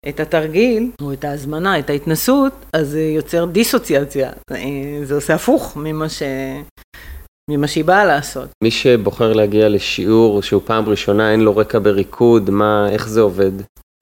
את 0.08 0.20
התרגיל, 0.20 0.92
או 1.02 1.14
את 1.14 1.24
ההזמנה, 1.24 1.80
את 1.80 1.90
ההתנסות, 1.90 2.54
אז 2.74 2.88
זה 2.90 3.02
יוצר 3.02 3.46
דיסוציאציה. 3.46 4.32
זה 5.04 5.16
עושה 5.16 5.36
הפוך 5.36 5.78
ממה, 5.78 6.10
ש... 6.10 6.24
ממה 7.52 7.68
שהיא 7.68 7.86
באה 7.86 8.06
לעשות. 8.06 8.50
מי 8.64 8.72
שבוחר 8.72 9.34
להגיע 9.34 9.70
לשיעור 9.70 10.42
שהוא 10.42 10.62
פעם 10.66 10.90
ראשונה, 10.90 11.32
אין 11.32 11.40
לו 11.40 11.58
רקע 11.58 11.80
בריקוד, 11.80 12.50
מה, 12.50 12.90
איך 12.90 13.08
זה 13.10 13.22
עובד? 13.22 13.52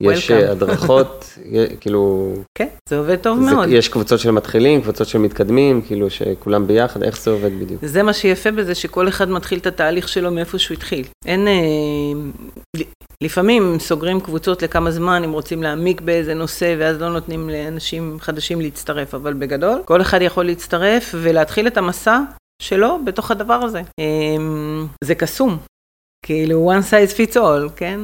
יש 0.02 0.30
אה, 0.30 0.50
הדרכות, 0.50 1.38
כאילו... 1.80 2.34
כן, 2.58 2.68
זה 2.88 2.98
עובד 2.98 3.16
טוב 3.16 3.40
זה, 3.44 3.54
מאוד. 3.54 3.68
יש 3.68 3.88
קבוצות 3.88 4.20
של 4.20 4.30
מתחילים, 4.30 4.82
קבוצות 4.82 5.08
של 5.08 5.18
מתקדמים, 5.18 5.82
כאילו 5.82 6.10
שכולם 6.10 6.66
ביחד, 6.66 7.02
איך 7.02 7.22
זה 7.22 7.30
עובד 7.30 7.60
בדיוק? 7.60 7.84
זה 7.84 8.02
מה 8.02 8.12
שיפה 8.12 8.50
בזה, 8.50 8.74
שכל 8.74 9.08
אחד 9.08 9.28
מתחיל 9.28 9.58
את 9.58 9.66
התהליך 9.66 10.08
שלו 10.08 10.30
מאיפה 10.30 10.58
שהוא 10.58 10.74
התחיל. 10.74 11.04
אין... 11.26 11.48
אה, 11.48 12.82
לפעמים 13.22 13.78
סוגרים 13.78 14.20
קבוצות 14.20 14.62
לכמה 14.62 14.90
זמן, 14.90 15.24
אם 15.24 15.32
רוצים 15.32 15.62
להעמיק 15.62 16.00
באיזה 16.00 16.34
נושא, 16.34 16.74
ואז 16.78 17.00
לא 17.00 17.12
נותנים 17.12 17.50
לאנשים 17.50 18.16
חדשים 18.20 18.60
להצטרף, 18.60 19.14
אבל 19.14 19.34
בגדול, 19.34 19.82
כל 19.84 20.00
אחד 20.00 20.22
יכול 20.22 20.44
להצטרף 20.44 21.14
ולהתחיל 21.14 21.66
את 21.66 21.76
המסע 21.76 22.20
שלו 22.62 22.98
בתוך 23.04 23.30
הדבר 23.30 23.54
הזה. 23.54 23.82
אמ, 24.00 24.86
זה 25.04 25.14
קסום. 25.14 25.58
כאילו 26.26 26.72
one 26.72 26.82
size 26.90 27.14
fits 27.14 27.36
all, 27.36 27.72
כן? 27.76 28.00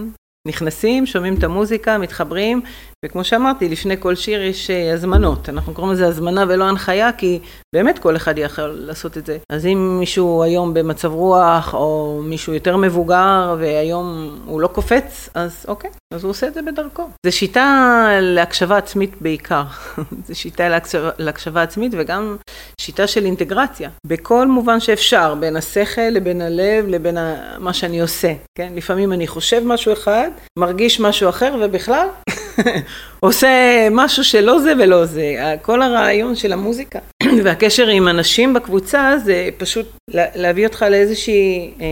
נכנסים, 0.48 1.06
שומעים 1.06 1.34
את 1.34 1.44
המוזיקה, 1.44 1.98
מתחברים, 1.98 2.62
וכמו 3.04 3.24
שאמרתי, 3.24 3.68
לפני 3.68 3.96
כל 4.00 4.14
שיר 4.14 4.42
יש 4.42 4.70
אה, 4.70 4.92
הזמנות. 4.92 5.48
אנחנו 5.48 5.74
קוראים 5.74 5.92
לזה 5.92 6.06
הזמנה 6.06 6.44
ולא 6.48 6.64
הנחיה, 6.64 7.12
כי 7.12 7.38
באמת 7.74 7.98
כל 7.98 8.16
אחד 8.16 8.38
יכול 8.38 8.64
לעשות 8.64 9.18
את 9.18 9.26
זה. 9.26 9.38
אז 9.50 9.66
אם 9.66 9.96
מישהו 10.00 10.42
היום 10.42 10.74
במצב 10.74 11.12
רוח, 11.12 11.74
או 11.74 12.20
מישהו 12.24 12.54
יותר 12.54 12.76
מבוגר, 12.76 13.56
והיום 13.58 14.38
הוא 14.46 14.60
לא 14.60 14.66
קופץ, 14.66 15.28
אז 15.34 15.64
אוקיי, 15.68 15.90
אז 16.14 16.24
הוא 16.24 16.30
עושה 16.30 16.46
את 16.46 16.54
זה 16.54 16.62
בדרכו. 16.62 17.08
זו 17.26 17.32
שיטה 17.32 18.08
להקשבה 18.20 18.76
עצמית 18.76 19.14
בעיקר. 19.20 19.62
זו 20.28 20.34
שיטה 20.34 20.68
להקשבה, 20.68 21.10
להקשבה 21.18 21.62
עצמית, 21.62 21.92
וגם 21.98 22.36
שיטה 22.80 23.06
של 23.06 23.24
אינטגרציה. 23.24 23.90
בכל 24.06 24.46
מובן 24.46 24.80
שאפשר, 24.80 25.34
בין 25.34 25.56
השכל 25.56 26.00
לבין 26.10 26.42
הלב 26.42 26.84
לבין 26.88 27.16
מה 27.58 27.72
שאני 27.72 28.00
עושה. 28.00 28.32
כן? 28.58 28.72
לפעמים 28.74 29.12
אני 29.12 29.26
חושב 29.26 29.62
משהו 29.66 29.92
אחד, 29.92 30.30
מרגיש 30.58 31.00
משהו 31.00 31.28
אחר, 31.28 31.56
ובכלל... 31.60 32.06
עושה 33.20 33.48
משהו 33.90 34.24
שלא 34.24 34.58
זה 34.58 34.72
ולא 34.78 35.04
זה. 35.04 35.54
כל 35.62 35.82
הרעיון 35.82 36.36
של 36.36 36.52
המוזיקה 36.52 36.98
והקשר 37.44 37.88
עם 37.88 38.08
אנשים 38.08 38.54
בקבוצה 38.54 39.14
זה 39.24 39.48
פשוט 39.58 39.86
להביא 40.10 40.66
אותך 40.66 40.84
לאיזושהי 40.90 41.74
אה, 41.80 41.86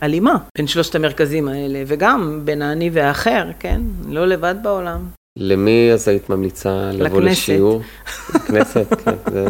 הלימה 0.00 0.34
בין 0.58 0.66
שלושת 0.66 0.94
המרכזים 0.94 1.48
האלה, 1.48 1.82
וגם 1.86 2.40
בין 2.44 2.62
האני 2.62 2.90
והאחר, 2.92 3.50
כן? 3.60 3.80
לא 4.08 4.26
לבד 4.26 4.54
בעולם. 4.62 5.21
למי 5.38 5.90
אז 5.92 6.08
היית 6.08 6.30
ממליצה 6.30 6.90
לבוא 6.92 7.20
לכנסת. 7.20 7.42
לשיעור? 7.42 7.82
לכנסת, 8.34 8.94
כן. 9.04 9.32
זה... 9.32 9.46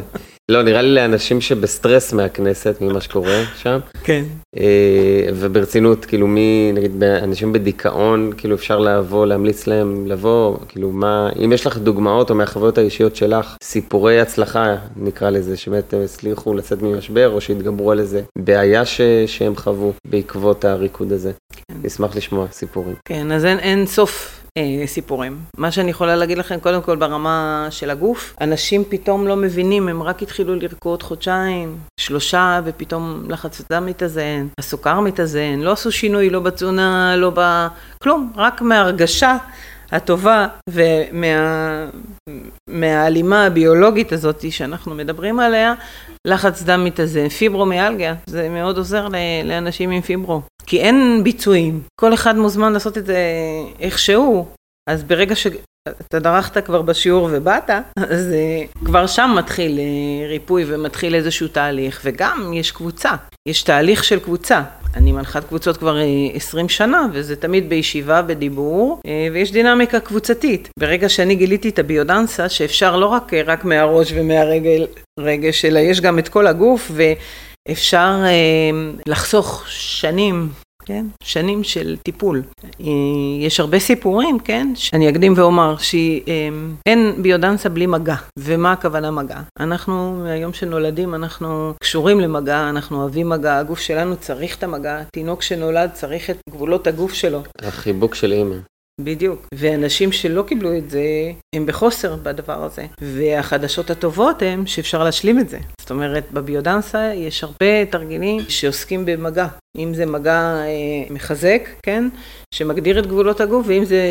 לא, 0.51 0.62
נראה 0.62 0.83
לי 0.83 0.95
לאנשים 0.95 1.41
שבסטרס 1.41 2.12
מהכנסת, 2.12 2.77
ממה 2.81 3.01
שקורה 3.01 3.45
שם. 3.57 3.79
כן. 4.05 4.25
אה, 4.57 5.29
וברצינות, 5.35 6.05
כאילו 6.05 6.27
מי, 6.27 6.71
נגיד, 6.75 7.03
אנשים 7.03 7.53
בדיכאון, 7.53 8.33
כאילו 8.37 8.55
אפשר 8.55 8.79
לבוא, 8.79 9.27
להמליץ 9.27 9.67
להם 9.67 10.07
לבוא, 10.07 10.57
כאילו 10.69 10.91
מה, 10.91 11.31
אם 11.45 11.53
יש 11.53 11.67
לך 11.67 11.79
דוגמאות 11.79 12.31
או 12.31 12.35
מהחוויות 12.35 12.79
האישיות 12.79 13.17
שלך, 13.17 13.57
סיפורי 13.62 14.21
הצלחה, 14.21 14.77
נקרא 14.97 15.31
לזה, 15.31 15.57
שבאמת 15.57 15.95
הם 15.95 16.03
הצליחו 16.03 16.55
לצאת 16.55 16.83
ממשבר, 16.83 17.31
או 17.31 17.41
שהתגברו 17.41 17.93
על 17.93 18.01
איזה 18.01 18.23
בעיה 18.39 18.85
ש, 18.85 19.01
שהם 19.27 19.57
חוו 19.57 19.93
בעקבות 20.07 20.65
הריקוד 20.65 21.12
הזה. 21.12 21.33
כן. 21.53 21.75
נשמח 21.83 22.17
לשמוע 22.17 22.47
סיפורים. 22.53 22.95
כן, 23.05 23.33
אז 23.33 23.45
אין, 23.45 23.59
אין 23.59 23.87
סוף. 23.87 24.41
אה, 24.59 24.87
סיפורים. 24.87 25.38
מה 25.56 25.71
שאני 25.73 25.90
יכולה 25.90 26.16
להגיד 26.16 26.38
לכם, 26.38 26.61
קודם 26.61 26.82
כל 26.82 26.97
ברמה 26.97 27.66
של 27.71 27.90
הגוף, 27.90 28.37
אנשים 28.40 28.85
פתאום 28.88 29.26
לא 29.26 29.37
מבינים, 29.37 29.88
הם 29.88 30.02
רק 30.02 30.23
התחילו 30.23 30.54
לרקוד 30.54 31.02
חודשיים, 31.02 31.78
שלושה, 32.00 32.61
ופתאום 32.64 33.25
לחץ 33.28 33.61
הדם 33.61 33.87
מתאזן, 33.87 34.47
הסוכר 34.59 35.00
מתאזן, 35.00 35.59
לא 35.61 35.73
עשו 35.73 35.92
שינוי, 35.92 36.30
לא 36.30 36.40
בתזונה, 36.40 37.16
לא 37.16 37.32
ב... 37.35 37.66
כלום, 38.02 38.32
רק 38.37 38.62
מהרגשה 38.62 39.37
הטובה 39.92 40.46
ומההלימה 42.68 43.37
ומה, 43.37 43.46
הביולוגית 43.46 44.12
הזאת 44.12 44.52
שאנחנו 44.52 44.94
מדברים 44.94 45.40
עליה, 45.40 45.75
לחץ 46.26 46.62
דם 46.62 46.84
מתאזן, 46.84 47.28
פיברומיאלגיה, 47.28 48.14
זה 48.26 48.49
מאוד 48.49 48.76
עוזר 48.76 49.08
לאנשים 49.44 49.90
עם 49.90 50.00
פיברו. 50.00 50.40
כי 50.66 50.80
אין 50.80 51.20
ביצועים, 51.25 51.82
כל 52.00 52.14
אחד 52.14 52.37
מוזמן 52.37 52.72
לעשות 52.72 52.99
את 52.99 53.06
זה 53.06 53.18
איכשהו, 53.80 54.46
אז 54.90 55.04
ברגע 55.04 55.34
שאתה 55.89 56.19
דרכת 56.19 56.65
כבר 56.65 56.83
בשיעור 56.83 57.29
ובאת, 57.33 57.71
אז 57.97 58.33
uh, 58.33 58.87
כבר 58.87 59.07
שם 59.07 59.35
מתחיל 59.39 59.79
uh, 59.79 60.29
ריפוי 60.29 60.65
ומתחיל 60.67 61.15
איזשהו 61.15 61.49
תהליך, 61.49 62.01
וגם 62.05 62.53
יש 62.55 62.71
קבוצה, 62.71 63.11
יש 63.49 63.62
תהליך 63.62 64.05
של 64.05 64.21
קבוצה. 64.21 64.62
אני 64.95 65.12
מנחת 65.12 65.45
קבוצות 65.45 65.77
כבר 65.77 65.97
20 66.35 66.67
אה, 66.67 66.71
שנה, 66.71 67.07
וזה 67.12 67.37
תמיד 67.37 67.69
בישיבה, 67.69 68.23
בדיבור, 68.23 69.01
ויש 69.33 69.53
דינמיקה 69.53 70.01
קבוצתית. 70.01 70.69
ברגע 70.79 71.09
שאני 71.09 71.35
גיליתי 71.35 71.69
את 71.69 71.79
הביודנסה, 71.79 72.49
שאפשר 72.49 72.97
לא 72.97 73.07
רק, 73.07 73.35
רק 73.35 73.65
מהראש 73.65 74.12
ומהרגש, 74.17 75.65
אלא 75.65 75.79
יש 75.79 76.01
גם 76.01 76.19
את 76.19 76.29
כל 76.29 76.47
הגוף, 76.47 76.91
ו... 76.95 77.03
אפשר 77.71 78.23
אה, 78.25 78.93
לחסוך 79.07 79.65
שנים, 79.69 80.49
כן? 80.85 81.07
שנים 81.23 81.65
של 81.65 81.97
טיפול. 82.05 82.43
אה, 82.81 82.87
יש 83.41 83.61
הרבה 83.61 83.79
סיפורים, 83.79 84.39
כן? 84.39 84.73
אני 84.93 85.09
אקדים 85.09 85.35
ואומר 85.37 85.77
שאין 85.79 86.77
אה, 86.89 87.23
ביודנסה 87.23 87.69
בלי 87.69 87.87
מגע. 87.87 88.17
ומה 88.39 88.73
הכוונה 88.73 89.11
מגע? 89.11 89.41
אנחנו, 89.61 90.12
מהיום 90.23 90.53
שנולדים, 90.53 91.15
אנחנו 91.15 91.73
קשורים 91.83 92.21
למגע, 92.21 92.69
אנחנו 92.69 93.01
אוהבים 93.01 93.29
מגע, 93.29 93.59
הגוף 93.59 93.79
שלנו 93.79 94.17
צריך 94.17 94.57
את 94.57 94.62
המגע, 94.62 95.03
תינוק 95.12 95.43
שנולד 95.43 95.91
צריך 95.93 96.31
את 96.31 96.37
גבולות 96.51 96.87
הגוף 96.87 97.12
שלו. 97.12 97.43
החיבוק 97.62 98.15
של 98.15 98.33
אימא. 98.33 98.57
בדיוק. 99.00 99.46
ואנשים 99.54 100.12
שלא 100.12 100.42
קיבלו 100.42 100.76
את 100.76 100.90
זה, 100.90 101.02
הם 101.54 101.66
בחוסר 101.66 102.16
בדבר 102.16 102.64
הזה. 102.64 102.87
והחדשות 103.00 103.90
הטובות 103.90 104.42
הן 104.42 104.66
שאפשר 104.66 105.04
להשלים 105.04 105.38
את 105.38 105.49
זה. 105.49 105.58
זאת 105.80 105.90
אומרת, 105.90 106.25
בביודנסה 106.32 107.12
יש 107.14 107.44
הרבה 107.44 107.87
תרגילים 107.90 108.40
שעוסקים 108.49 109.04
במגע. 109.06 109.46
אם 109.78 109.94
זה 109.94 110.06
מגע 110.06 110.40
אה, 110.64 111.14
מחזק, 111.14 111.68
כן? 111.82 112.08
שמגדיר 112.54 112.99
את 112.99 113.06
גבולות 113.06 113.40
הגוף, 113.40 113.66
ואם 113.68 113.84
זה 113.84 114.02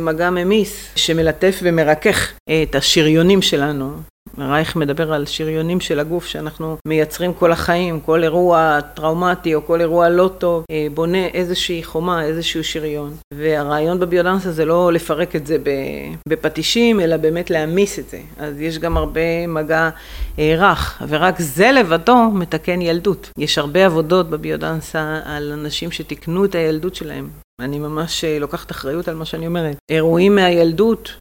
מגע 0.00 0.30
ממיס, 0.30 0.88
שמלטף 0.96 1.60
ומרכך 1.62 2.32
את 2.62 2.74
השריונים 2.74 3.42
שלנו. 3.42 3.96
רייך 4.38 4.76
מדבר 4.76 5.12
על 5.12 5.26
שריונים 5.26 5.80
של 5.80 6.00
הגוף 6.00 6.26
שאנחנו 6.26 6.76
מייצרים 6.86 7.34
כל 7.34 7.52
החיים, 7.52 8.00
כל 8.00 8.22
אירוע 8.22 8.80
טראומטי 8.94 9.54
או 9.54 9.66
כל 9.66 9.80
אירוע 9.80 10.08
לא 10.08 10.30
טוב, 10.38 10.64
אה, 10.70 10.86
בונה 10.94 11.26
איזושהי 11.26 11.84
חומה, 11.84 12.24
איזשהו 12.24 12.64
שריון. 12.64 13.16
והרעיון 13.34 14.00
בביודנסה 14.00 14.52
זה 14.52 14.64
לא 14.64 14.92
לפרק 14.92 15.36
את 15.36 15.46
זה 15.46 15.56
בפטישים, 16.28 17.00
אלא 17.00 17.16
באמת 17.16 17.50
להעמיס 17.50 17.98
את 17.98 18.08
זה. 18.08 18.20
אז 18.38 18.60
יש 18.60 18.78
גם 18.78 18.96
הרבה 18.96 19.46
מגע 19.46 19.90
אה, 20.38 20.54
רך, 20.58 21.02
ורק 21.08 21.40
זה 21.40 21.72
לבדו 21.72 22.30
מתקן 22.34 22.82
ילדות. 22.82 23.30
יש 23.38 23.58
הרבה 23.58 23.86
עבודות 23.86 24.30
בביודנסה 24.30 25.20
על 25.24 25.52
אנשים 25.52 25.90
שתיקנו 25.90 26.44
את 26.44 26.54
הילדות 26.54 26.94
שלהם. 26.94 27.28
אני 27.60 27.78
ממש 27.78 28.24
אה, 28.24 28.38
לוקחת 28.38 28.70
אחריות 28.70 29.08
על 29.08 29.14
מה 29.14 29.24
שאני 29.24 29.46
אומרת. 29.46 29.76
אירועים 29.90 30.34
מהילדות 30.34 31.14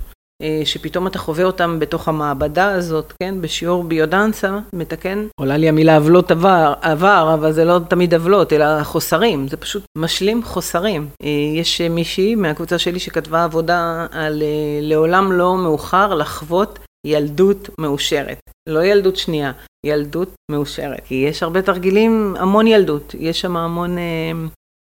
שפתאום 0.66 1.08
אתה 1.08 1.20
חווה 1.20 1.44
אותם 1.44 1.80
בתוך 1.80 2.08
המעבדה 2.08 2.72
הזאת, 2.72 3.14
כן, 3.24 3.42
בשיעור 3.42 3.84
ביודנסה, 3.84 4.60
מתקן, 4.74 5.28
עולה 5.40 5.58
לי 5.58 5.70
המילה 5.70 5.96
עוולות 5.96 6.32
עבר, 6.32 6.74
עבר, 6.82 7.32
אבל 7.34 7.52
זה 7.52 7.66
לא 7.66 7.80
תמיד 7.90 8.14
עוולות, 8.14 8.54
אלא 8.54 8.84
חוסרים, 8.84 9.48
זה 9.48 9.58
פשוט 9.58 9.84
משלים 9.98 10.44
חוסרים. 10.44 11.10
אה, 11.24 11.30
יש 11.56 11.82
מישהי 11.82 12.36
מהקבוצה 12.36 12.80
שלי 12.80 13.00
שכתבה 13.00 13.44
עבודה 13.44 14.08
על 14.12 14.42
אה, 14.42 14.80
לעולם 14.82 15.32
לא 15.32 15.58
מאוחר 15.58 16.16
לחוות 16.16 16.80
ילדות 17.08 17.70
מאושרת. 17.80 18.40
לא 18.70 18.84
ילדות 18.84 19.16
שנייה, 19.16 19.52
ילדות 19.86 20.34
מאושרת. 20.52 21.02
כי 21.06 21.16
יש 21.16 21.44
הרבה 21.44 21.62
תרגילים, 21.62 22.36
המון 22.40 22.68
ילדות. 22.68 23.16
יש 23.20 23.42
שם 23.42 23.58
המון 23.58 23.98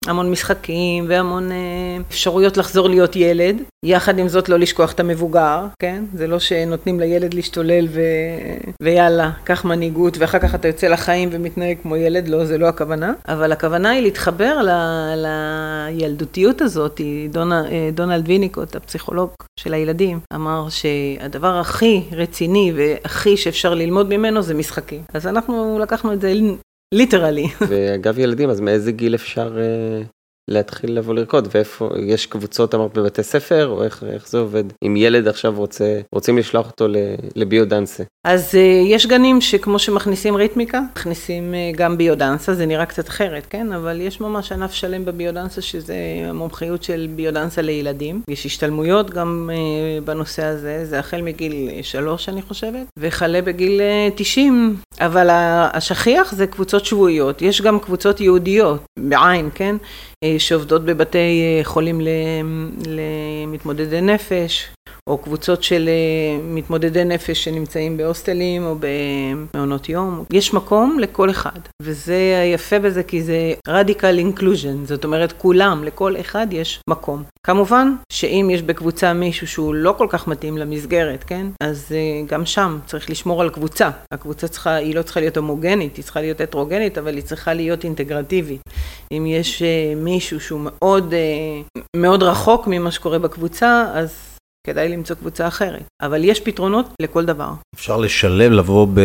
המון 0.09 0.31
משחקים 0.31 1.05
והמון 1.07 1.51
אה, 1.51 1.57
אפשרויות 2.09 2.57
לחזור 2.57 2.89
להיות 2.89 3.15
ילד, 3.15 3.55
יחד 3.85 4.19
עם 4.19 4.27
זאת 4.27 4.49
לא 4.49 4.59
לשכוח 4.59 4.91
את 4.91 4.99
המבוגר, 4.99 5.65
כן? 5.81 6.03
זה 6.13 6.27
לא 6.27 6.39
שנותנים 6.39 6.99
לילד 6.99 7.33
להשתולל 7.33 7.87
ו... 7.89 8.01
ויאללה, 8.81 9.31
קח 9.43 9.65
מנהיגות 9.65 10.17
ואחר 10.17 10.39
כך 10.39 10.55
אתה 10.55 10.67
יוצא 10.67 10.87
לחיים 10.87 11.29
ומתנהג 11.31 11.77
כמו 11.81 11.95
ילד, 11.95 12.27
לא, 12.27 12.45
זה 12.45 12.57
לא 12.57 12.67
הכוונה. 12.67 13.13
אבל 13.27 13.51
הכוונה 13.51 13.89
היא 13.89 14.01
להתחבר 14.01 14.61
ל... 14.61 14.69
לילדותיות 15.95 16.61
הזאת. 16.61 17.01
דונ... 17.29 17.51
אה, 17.51 17.89
דונלד 17.93 18.27
ויניקוט, 18.27 18.75
הפסיכולוג 18.75 19.29
של 19.59 19.73
הילדים, 19.73 20.19
אמר 20.35 20.67
שהדבר 20.69 21.57
הכי 21.57 22.03
רציני 22.11 22.73
והכי 22.75 23.37
שאפשר 23.37 23.73
ללמוד 23.73 24.09
ממנו 24.09 24.41
זה 24.41 24.53
משחקים. 24.53 25.01
אז 25.13 25.27
אנחנו 25.27 25.79
לקחנו 25.81 26.13
את 26.13 26.21
זה 26.21 26.33
ליטרלי. 26.93 27.47
ואגב 27.69 28.19
ילדים, 28.19 28.49
אז 28.49 28.59
מאיזה 28.59 28.91
גיל 28.91 29.15
אפשר 29.15 29.57
uh, 29.57 30.18
להתחיל 30.49 30.97
לבוא 30.97 31.13
לרקוד, 31.13 31.47
ואיפה, 31.53 31.89
יש 31.97 32.25
קבוצות 32.25 32.75
אמרת 32.75 32.97
בבתי 32.97 33.23
ספר, 33.23 33.67
או 33.67 33.83
איך, 33.83 34.03
איך 34.13 34.29
זה 34.29 34.39
עובד? 34.39 34.63
אם 34.85 34.95
ילד 34.97 35.27
עכשיו 35.27 35.53
רוצה, 35.57 35.99
רוצים 36.11 36.37
לשלוח 36.37 36.67
אותו 36.67 36.87
לביודנסה. 37.35 38.03
אז 38.27 38.55
uh, 38.55 38.57
יש 38.87 39.05
גנים 39.05 39.41
שכמו 39.41 39.79
שמכניסים 39.79 40.35
ריתמיקה, 40.35 40.81
מכניסים 40.95 41.53
uh, 41.53 41.77
גם 41.77 41.97
ביודנסה, 41.97 42.53
זה 42.53 42.65
נראה 42.65 42.85
קצת 42.85 43.07
אחרת, 43.09 43.45
כן? 43.49 43.71
אבל 43.71 44.01
יש 44.01 44.21
ממש 44.21 44.51
ענף 44.51 44.73
שלם 44.73 45.05
בביודנסה, 45.05 45.61
שזה 45.61 45.95
המומחיות 46.29 46.83
של 46.83 47.07
ביודנסה 47.15 47.61
לילדים. 47.61 48.21
יש 48.29 48.45
השתלמויות 48.45 49.09
גם 49.09 49.49
uh, 49.53 50.05
בנושא 50.05 50.45
הזה, 50.45 50.85
זה 50.85 50.99
החל 50.99 51.21
מגיל 51.21 51.69
שלוש, 51.81 52.29
אני 52.29 52.41
חושבת, 52.41 52.87
וכלה 52.97 53.41
בגיל 53.41 53.81
uh, 53.81 54.13
90, 54.17 54.75
אבל 54.99 55.27
השכיח 55.73 56.33
זה 56.33 56.47
קבוצות 56.47 56.85
שבועיות. 56.85 57.41
יש 57.41 57.61
גם 57.61 57.79
קבוצות 57.79 58.21
יהודיות, 58.21 58.81
בעין, 58.99 59.49
כן? 59.55 59.75
שעובדות 60.37 60.85
בבתי 60.85 61.59
חולים 61.63 62.01
למתמודדי 62.87 64.01
נפש, 64.01 64.67
או 65.09 65.17
קבוצות 65.17 65.63
של 65.63 65.89
אה, 65.89 66.43
מתמודדי 66.43 67.03
נפש 67.03 67.43
שנמצאים 67.43 67.97
בהוסטלים 67.97 68.65
או 68.65 68.75
במעונות 68.79 69.89
יום. 69.89 70.23
יש 70.33 70.53
מקום 70.53 70.99
לכל 70.99 71.29
אחד, 71.29 71.59
וזה 71.81 72.39
היפה 72.43 72.79
בזה 72.79 73.03
כי 73.03 73.23
זה 73.23 73.53
radical 73.67 74.39
inclusion, 74.39 74.85
זאת 74.85 75.05
אומרת 75.05 75.31
כולם, 75.31 75.83
לכל 75.83 76.19
אחד 76.19 76.47
יש 76.51 76.81
מקום. 76.89 77.23
כמובן 77.45 77.95
שאם 78.11 78.49
יש 78.53 78.61
בקבוצה 78.61 79.13
מישהו 79.13 79.47
שהוא 79.47 79.73
לא 79.75 79.95
כל 79.97 80.07
כך 80.09 80.27
מתאים 80.27 80.57
למסגרת, 80.57 81.23
כן? 81.23 81.47
אז 81.63 81.91
אה, 81.91 82.25
גם 82.27 82.45
שם 82.45 82.79
צריך 82.85 83.09
לשמור 83.09 83.41
על 83.41 83.49
קבוצה. 83.49 83.89
הקבוצה 84.13 84.47
צריכה, 84.47 84.75
היא 84.75 84.95
לא 84.95 85.01
צריכה 85.01 85.19
להיות 85.19 85.37
הומוגנית, 85.37 85.95
היא 85.95 86.03
צריכה 86.03 86.21
להיות 86.21 86.41
הטרוגנית, 86.41 86.97
אבל 86.97 87.15
היא 87.15 87.23
צריכה 87.23 87.53
להיות 87.53 87.83
אינטגרטיבית. 87.83 88.61
אם 89.11 89.25
יש 89.25 89.61
אה, 89.61 89.93
מישהו 89.95 90.39
שהוא 90.39 90.61
מאוד, 90.63 91.13
מאוד 91.95 92.23
רחוק 92.23 92.67
ממה 92.67 92.91
שקורה 92.91 93.19
בקבוצה, 93.19 93.85
אז 93.93 94.28
כדאי 94.67 94.89
למצוא 94.89 95.15
קבוצה 95.15 95.47
אחרת. 95.47 95.83
אבל 96.01 96.23
יש 96.23 96.39
פתרונות 96.39 96.89
לכל 97.01 97.25
דבר. 97.25 97.51
אפשר 97.75 97.97
לשלב, 97.97 98.51
לבוא 98.51 98.87
ב... 98.93 98.99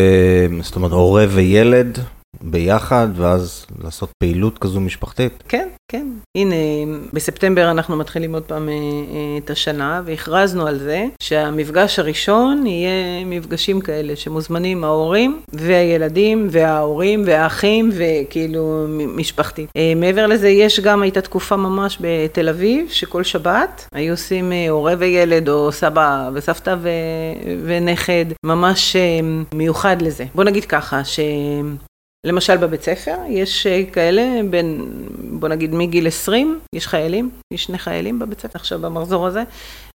זאת 0.61 0.75
אומרת, 0.75 0.91
הורה 0.91 1.25
וילד 1.29 1.99
ביחד, 2.41 3.07
ואז 3.15 3.65
לעשות 3.83 4.09
פעילות 4.23 4.57
כזו 4.57 4.79
משפחתית? 4.79 5.43
כן, 5.47 5.67
כן. 5.91 6.07
הנה, 6.37 6.55
בספטמבר 7.13 7.71
אנחנו 7.71 7.95
מתחילים 7.95 8.33
עוד 8.33 8.43
פעם 8.43 8.69
אה, 8.69 8.73
אה, 8.73 9.37
את 9.37 9.49
השנה, 9.49 10.01
והכרזנו 10.05 10.67
על 10.67 10.79
זה 10.79 11.05
שהמפגש 11.19 11.99
הראשון 11.99 12.67
יהיה 12.67 13.25
מפגשים 13.25 13.81
כאלה, 13.81 14.15
שמוזמנים 14.15 14.83
ההורים 14.83 15.41
והילדים 15.53 16.47
וההורים 16.51 17.23
והאחים, 17.25 17.91
וכאילו 17.93 18.85
משפחתי. 18.89 19.65
אה, 19.77 19.93
מעבר 19.95 20.27
לזה, 20.27 20.49
יש 20.49 20.79
גם, 20.79 21.01
הייתה 21.01 21.21
תקופה 21.21 21.55
ממש 21.55 21.97
בתל 22.01 22.49
אביב, 22.49 22.89
שכל 22.89 23.23
שבת 23.23 23.87
היו 23.93 24.13
עושים 24.13 24.51
הורה 24.69 24.93
וילד, 24.97 25.49
או 25.49 25.71
סבא 25.71 26.29
וסבתא 26.33 26.75
ו... 26.81 26.89
ונכד, 27.65 28.25
ממש 28.45 28.95
מיוחד 29.53 30.01
לזה. 30.01 30.25
בוא 30.35 30.43
נגיד 30.43 30.65
ככה, 30.65 31.03
ש... 31.03 31.19
למשל 32.25 32.57
בבית 32.57 32.83
ספר, 32.83 33.15
יש 33.29 33.67
אה, 33.67 33.83
כאלה 33.91 34.41
בין, 34.49 34.81
בוא 35.17 35.49
נגיד 35.49 35.73
מגיל 35.73 36.07
20, 36.07 36.59
יש 36.75 36.87
חיילים, 36.87 37.29
יש 37.53 37.63
שני 37.63 37.77
חיילים 37.77 38.19
בבית 38.19 38.39
ספר 38.39 38.59
עכשיו 38.59 38.79
במחזור 38.79 39.27
הזה, 39.27 39.43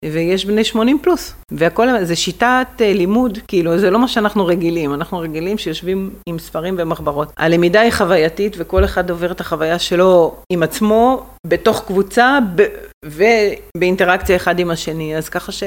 ויש 0.05 0.45
בני 0.45 0.65
80 0.65 0.99
פלוס. 1.03 1.35
והכל, 1.51 2.05
זה 2.05 2.17
שיטת 2.17 2.67
אה, 2.81 2.93
לימוד, 2.93 3.39
כאילו, 3.49 3.79
זה 3.79 3.91
לא 3.91 3.99
מה 3.99 4.09
שאנחנו 4.09 4.47
רגילים, 4.47 4.95
אנחנו 4.95 5.19
רגילים 5.19 5.59
שיושבים 5.59 6.11
עם 6.29 6.39
ספרים 6.39 6.75
ומחברות. 6.79 7.33
הלמידה 7.37 7.81
היא 7.81 7.93
חווייתית, 7.93 8.57
וכל 8.59 8.85
אחד 8.85 9.11
עובר 9.11 9.33
את 9.33 9.41
החוויה 9.41 9.79
שלו 9.79 10.35
עם 10.53 10.63
עצמו, 10.63 11.27
בתוך 11.47 11.85
קבוצה, 11.87 12.39
ב... 12.57 12.63
ובאינטראקציה 13.05 14.37
אחד 14.37 14.59
עם 14.59 14.71
השני, 14.71 15.17
אז 15.17 15.29
ככה 15.29 15.53
ש... 15.53 15.63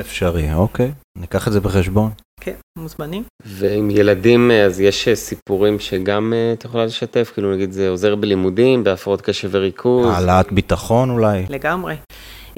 אפשרי, 0.00 0.54
אוקיי, 0.54 0.90
ניקח 1.18 1.48
את 1.48 1.52
זה 1.52 1.60
בחשבון. 1.60 2.10
כן, 2.40 2.54
מוזמנים. 2.78 3.22
ועם 3.44 3.90
ילדים, 3.90 4.50
אז 4.50 4.80
יש 4.80 5.08
סיפורים 5.14 5.78
שגם 5.78 6.32
אה, 6.36 6.52
את 6.52 6.64
יכולה 6.64 6.84
לשתף, 6.84 7.30
כאילו 7.34 7.54
נגיד 7.54 7.72
זה 7.72 7.88
עוזר 7.88 8.14
בלימודים, 8.14 8.84
בהפרעות 8.84 9.20
קשב 9.20 9.48
וריכוז. 9.52 10.06
העלאת 10.06 10.52
ביטחון 10.52 11.10
אולי. 11.10 11.46
לגמרי. 11.48 11.94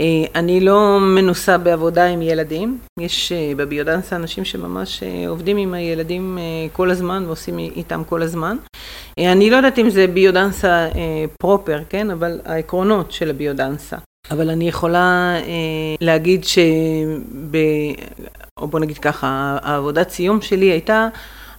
אה, 0.01 0.25
אני 0.35 0.61
לא 0.61 0.99
מנוסה 1.01 1.59
בעבודה 1.59 2.07
עם 2.07 2.23
ילדים, 2.23 2.79
יש 3.01 3.33
אה, 3.33 3.53
בביודנסה 3.57 4.17
אנשים 4.17 4.45
שממש 4.45 5.03
עובדים 5.29 5.57
עם 5.57 5.75
הילדים 5.75 6.39
כל 6.73 6.91
הזמן 6.91 7.25
ועושים 7.27 7.59
איתם 7.59 8.03
כל 8.09 8.23
הזמן. 8.23 8.57
אני 9.19 9.51
לא 9.51 9.57
יודעת 9.57 9.79
אם 9.79 9.91
זה 9.91 10.07
ביודנסה 10.07 10.89
פרופר, 11.41 11.79
כן? 11.89 12.11
אבל 12.11 12.41
העקרונות 12.45 13.13
של 13.13 13.31
הביודנסה. 13.31 13.97
אבל 14.31 14.51
אני 14.51 14.69
יכולה 14.69 15.37
אה, 15.37 15.95
להגיד 16.01 16.45
שב... 16.45 16.61
או 18.61 18.69
בוא 18.69 18.81
נגיד 18.81 18.99
ככה, 18.99 19.59
העבודת 19.63 20.11
סיום 20.11 20.41
שלי 20.41 20.67
הייתה 20.67 21.09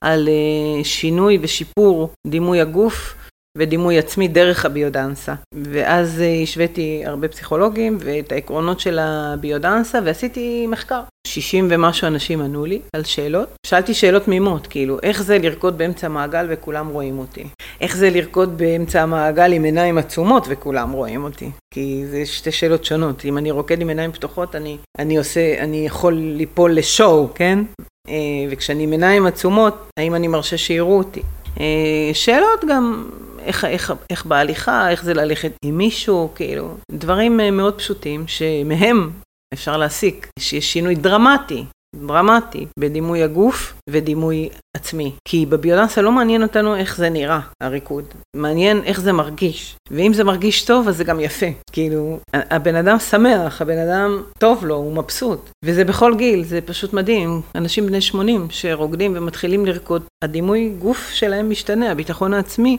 על 0.02 0.28
אה, 0.28 0.84
שינוי 0.84 1.38
ושיפור 1.42 2.10
דימוי 2.28 2.62
הגוף 2.62 3.16
ודימוי 3.58 4.00
עצמי 4.00 4.28
דרך 4.28 4.66
הביודנסה. 4.66 5.34
ואז 5.54 6.22
אה, 6.22 6.42
השוויתי 6.44 7.04
הרבה 7.06 7.28
פסיכולוגים 7.28 7.98
ואת 8.00 8.32
העקרונות 8.32 8.80
של 8.80 9.00
הביודנסה 9.00 10.00
ועשיתי 10.04 10.68
מחקר. 10.68 11.02
60 11.28 11.68
ומשהו 11.70 12.08
אנשים 12.08 12.42
ענו 12.42 12.66
לי 12.66 12.82
על 12.96 13.04
שאלות. 13.04 13.50
שאלתי 13.68 13.94
שאלות 13.94 14.24
תמימות, 14.24 14.68
כאילו, 14.68 14.98
איך 15.04 15.24
זה 15.24 15.38
לרקוד 15.38 15.78
באמצע 15.78 16.08
המעגל 16.08 16.46
וכולם 16.50 16.88
רואים 16.88 17.20
אותי? 17.20 17.44
איך 17.82 17.98
זה 17.98 18.10
לרקוד 18.10 18.58
באמצע 18.58 19.02
המעגל 19.02 19.54
עם 19.54 19.64
עיניים 19.64 19.98
עצומות 19.98 20.46
וכולם 20.50 20.92
רואים 20.92 21.24
אותי? 21.24 21.50
כי 21.74 22.04
זה 22.12 22.26
שתי 22.26 22.52
שאלות 22.52 22.86
שונות. 22.86 23.26
אם 23.26 23.38
אני 23.38 23.52
רוקד 23.52 23.82
עם 23.82 23.90
עיניים 23.90 24.12
פתוחות, 24.12 24.56
אני, 24.56 24.78
אני 25.00 25.18
עושה, 25.18 25.64
אני 25.64 25.86
יכול 25.86 26.14
ליפול 26.14 26.76
לשואו, 26.76 27.30
כן? 27.36 27.60
אה, 28.08 28.14
וכשאני 28.50 28.84
עם 28.84 28.92
עיניים 28.92 29.26
עצומות, 29.26 29.90
האם 30.00 30.16
אני 30.16 30.28
מרשה 30.28 30.58
שיראו 30.58 30.98
אותי? 30.98 31.22
אה, 31.60 32.10
שאלות 32.14 32.66
גם 32.70 33.06
איך, 33.46 33.66
איך, 33.66 33.94
איך 34.10 34.26
בהליכה, 34.26 34.90
איך 34.90 35.04
זה 35.04 35.14
ללכת 35.14 35.52
עם 35.66 35.78
מישהו, 35.78 36.30
כאילו, 36.36 36.76
דברים 36.92 37.38
מאוד 37.52 37.78
פשוטים 37.78 38.28
שמהם 38.28 39.12
אפשר 39.54 39.78
להסיק 39.78 40.28
שיש 40.40 40.74
שינוי 40.74 40.96
דרמטי 40.96 41.66
דרמטי 41.96 42.66
בדימוי 42.80 43.24
הגוף 43.24 43.74
ודימוי 43.90 44.50
עצמי. 44.78 45.12
כי 45.28 45.46
בביודנסה 45.46 46.02
לא 46.02 46.12
מעניין 46.12 46.44
אותנו 46.44 46.76
איך 46.76 46.98
זה 46.98 47.10
נראה, 47.10 47.40
הריקוד. 47.64 48.06
מעניין 48.36 48.84
איך 48.84 49.02
זה 49.02 49.12
מרגיש. 49.12 49.76
ואם 49.92 50.14
זה 50.14 50.24
מרגיש 50.24 50.66
טוב, 50.66 50.88
אז 50.88 50.98
זה 50.98 51.04
גם 51.04 51.20
יפה. 51.20 51.46
כאילו, 51.72 52.20
הבן 52.34 52.76
אדם 52.76 53.00
שמח, 53.00 53.62
הבן 53.62 53.78
אדם 53.78 54.24
טוב 54.40 54.66
לו, 54.66 54.76
הוא 54.76 54.94
מבסוט. 54.94 55.50
וזה 55.66 55.84
בכל 55.84 56.16
גיל, 56.18 56.44
זה 56.44 56.62
פשוט 56.62 56.94
מדהים. 56.94 57.42
אנשים 57.56 57.88
בני 57.88 58.02
80 58.02 58.48
שרוקדים 58.50 59.14
ומתחילים 59.16 59.66
לרקוד, 59.66 60.04
הדימוי 60.24 60.70
גוף 60.80 61.10
שלהם 61.14 61.50
משתנה, 61.50 61.92
הביטחון 61.92 62.34
העצמי 62.34 62.78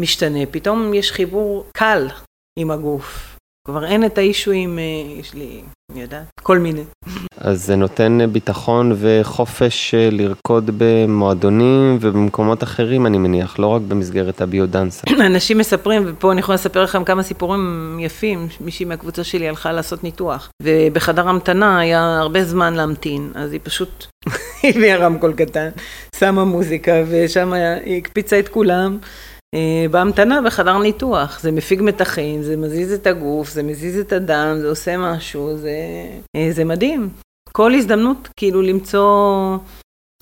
משתנה. 0.00 0.46
פתאום 0.50 0.94
יש 0.94 1.12
חיבור 1.12 1.64
קל 1.76 2.08
עם 2.58 2.70
הגוף. 2.70 3.38
כבר 3.66 3.84
אין 3.84 4.04
את 4.04 4.18
האישויים, 4.18 4.78
יש 5.20 5.34
לי, 5.34 5.60
אני 5.92 6.02
יודעת, 6.02 6.26
כל 6.42 6.58
מיני. 6.58 6.82
אז 7.40 7.64
זה 7.64 7.76
נותן 7.76 8.18
ביטחון 8.32 8.92
וחופש 8.96 9.94
אה, 9.94 10.08
לרקוד 10.12 10.70
במועדונים 10.78 11.98
ובמקומות 12.00 12.62
אחרים, 12.62 13.06
אני 13.06 13.18
מניח, 13.18 13.58
לא 13.58 13.66
רק 13.66 13.82
במסגרת 13.82 14.40
הביודנסה. 14.40 15.02
אנשים 15.26 15.58
מספרים, 15.58 16.02
ופה 16.06 16.32
אני 16.32 16.40
יכולה 16.40 16.54
לספר 16.54 16.82
לכם 16.82 17.04
כמה 17.04 17.22
סיפורים 17.22 17.96
יפים, 18.00 18.48
מישהי 18.60 18.84
מהקבוצה 18.84 19.24
שלי 19.24 19.48
הלכה 19.48 19.72
לעשות 19.72 20.04
ניתוח, 20.04 20.50
ובחדר 20.62 21.28
המתנה 21.28 21.78
היה 21.78 22.18
הרבה 22.18 22.44
זמן 22.44 22.74
להמתין, 22.74 23.32
אז 23.34 23.52
היא 23.52 23.60
פשוט 23.62 24.06
הביאה 24.64 24.96
רמקול 24.96 25.32
קטן, 25.32 25.68
שמה 26.16 26.44
מוזיקה, 26.44 26.92
ושם 27.08 27.52
היא 27.84 27.98
הקפיצה 27.98 28.38
את 28.38 28.48
כולם. 28.48 28.98
אה, 29.54 29.86
בהמתנה 29.90 30.42
בחדר 30.42 30.78
ניתוח, 30.78 31.40
זה 31.40 31.52
מפיג 31.52 31.82
מתחים, 31.82 32.42
זה 32.42 32.56
מזיז 32.56 32.92
את 32.92 33.06
הגוף, 33.06 33.50
זה 33.50 33.62
מזיז 33.62 33.98
את 33.98 34.12
הדם, 34.12 34.56
זה 34.60 34.68
עושה 34.68 34.96
משהו, 34.96 35.56
זה, 35.56 35.76
אה, 36.36 36.48
זה 36.52 36.64
מדהים. 36.64 37.08
כל 37.52 37.74
הזדמנות 37.74 38.28
כאילו 38.36 38.62
למצוא, 38.62 39.56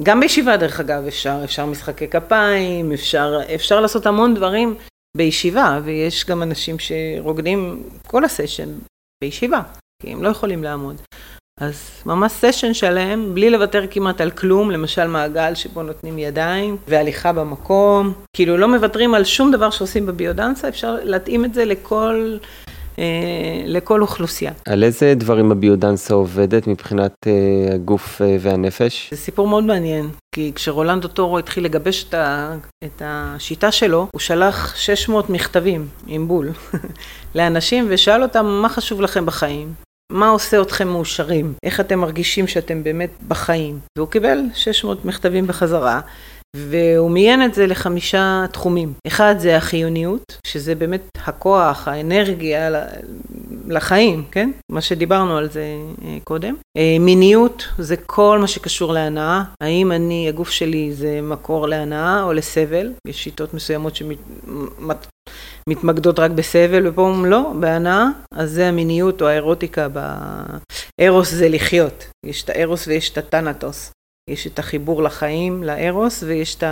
גם 0.02 0.20
בישיבה 0.20 0.56
דרך 0.56 0.80
אגב 0.80 1.06
אפשר, 1.06 1.40
אפשר 1.44 1.66
משחקי 1.66 2.08
כפיים, 2.08 2.92
אפשר, 2.92 3.40
אפשר 3.54 3.80
לעשות 3.80 4.06
המון 4.06 4.34
דברים 4.34 4.74
בישיבה, 5.16 5.80
ויש 5.84 6.26
גם 6.26 6.42
אנשים 6.42 6.76
שרוקדים 6.78 7.82
כל 8.06 8.24
הסשן 8.24 8.68
בישיבה, 9.24 9.62
כי 10.02 10.12
הם 10.12 10.22
לא 10.22 10.28
יכולים 10.28 10.64
לעמוד. 10.64 10.96
אז 11.60 11.90
ממש 12.06 12.32
סשן 12.32 12.74
שלם, 12.74 13.34
בלי 13.34 13.50
לוותר 13.50 13.84
כמעט 13.90 14.20
על 14.20 14.30
כלום, 14.30 14.70
למשל 14.70 15.06
מעגל 15.06 15.54
שבו 15.54 15.82
נותנים 15.82 16.18
ידיים 16.18 16.76
והליכה 16.88 17.32
במקום, 17.32 18.12
כאילו 18.32 18.56
לא 18.56 18.68
מוותרים 18.68 19.14
על 19.14 19.24
שום 19.24 19.52
דבר 19.52 19.70
שעושים 19.70 20.06
בביודנסה, 20.06 20.68
אפשר 20.68 20.96
להתאים 21.02 21.44
את 21.44 21.54
זה 21.54 21.64
לכל, 21.64 22.36
אה, 22.98 23.04
לכל 23.66 24.02
אוכלוסייה. 24.02 24.52
על 24.68 24.84
איזה 24.84 25.14
דברים 25.16 25.52
הביודנסה 25.52 26.14
עובדת 26.14 26.66
מבחינת 26.66 27.12
אה, 27.26 27.74
הגוף 27.74 28.22
אה, 28.22 28.36
והנפש? 28.40 29.08
זה 29.10 29.16
סיפור 29.16 29.48
מאוד 29.48 29.64
מעניין, 29.64 30.08
כי 30.34 30.52
כשרולנדו 30.54 31.08
טורו 31.08 31.38
התחיל 31.38 31.64
לגבש 31.64 32.04
את, 32.08 32.14
ה, 32.14 32.56
את 32.84 33.02
השיטה 33.04 33.72
שלו, 33.72 34.06
הוא 34.12 34.20
שלח 34.20 34.76
600 34.76 35.30
מכתבים 35.30 35.88
עם 36.06 36.28
בול 36.28 36.48
לאנשים 37.34 37.86
ושאל 37.88 38.22
אותם 38.22 38.46
מה 38.46 38.68
חשוב 38.68 39.00
לכם 39.00 39.26
בחיים. 39.26 39.85
מה 40.12 40.28
עושה 40.28 40.62
אתכם 40.62 40.88
מאושרים? 40.88 41.54
איך 41.62 41.80
אתם 41.80 41.98
מרגישים 41.98 42.46
שאתם 42.46 42.84
באמת 42.84 43.10
בחיים? 43.28 43.78
והוא 43.98 44.08
קיבל 44.08 44.38
600 44.54 45.04
מכתבים 45.04 45.46
בחזרה, 45.46 46.00
והוא 46.56 47.10
מיין 47.10 47.44
את 47.44 47.54
זה 47.54 47.66
לחמישה 47.66 48.44
תחומים. 48.52 48.92
אחד 49.06 49.34
זה 49.38 49.56
החיוניות, 49.56 50.38
שזה 50.46 50.74
באמת 50.74 51.00
הכוח, 51.24 51.88
האנרגיה 51.88 52.70
לחיים, 53.68 54.24
כן? 54.30 54.50
מה 54.72 54.80
שדיברנו 54.80 55.36
על 55.36 55.50
זה 55.50 55.64
אה, 56.04 56.18
קודם. 56.24 56.54
אה, 56.76 56.96
מיניות 57.00 57.68
זה 57.78 57.96
כל 57.96 58.38
מה 58.40 58.46
שקשור 58.46 58.92
להנאה. 58.92 59.42
האם 59.60 59.92
אני, 59.92 60.28
הגוף 60.28 60.50
שלי 60.50 60.92
זה 60.92 61.20
מקור 61.22 61.68
להנאה 61.68 62.22
או 62.22 62.32
לסבל? 62.32 62.92
יש 63.08 63.24
שיטות 63.24 63.54
מסוימות 63.54 63.96
שמתמקדות 65.68 66.18
רק 66.18 66.30
בסבל, 66.30 66.88
ופה 66.88 67.02
אומרים 67.02 67.24
לא, 67.24 67.52
בהנאה, 67.60 68.06
אז 68.32 68.50
זה 68.50 68.68
המיניות 68.68 69.22
או 69.22 69.26
האירוטיקה. 69.26 69.88
ארוס 71.00 71.30
זה 71.30 71.48
לחיות. 71.48 72.06
יש 72.26 72.42
את 72.42 72.50
הארוס 72.50 72.86
ויש 72.86 73.10
את 73.10 73.18
הטנטוס. 73.18 73.90
יש 74.30 74.46
את 74.46 74.58
החיבור 74.58 75.02
לחיים, 75.02 75.62
לארוס, 75.62 76.22
ויש 76.22 76.54
את 76.54 76.64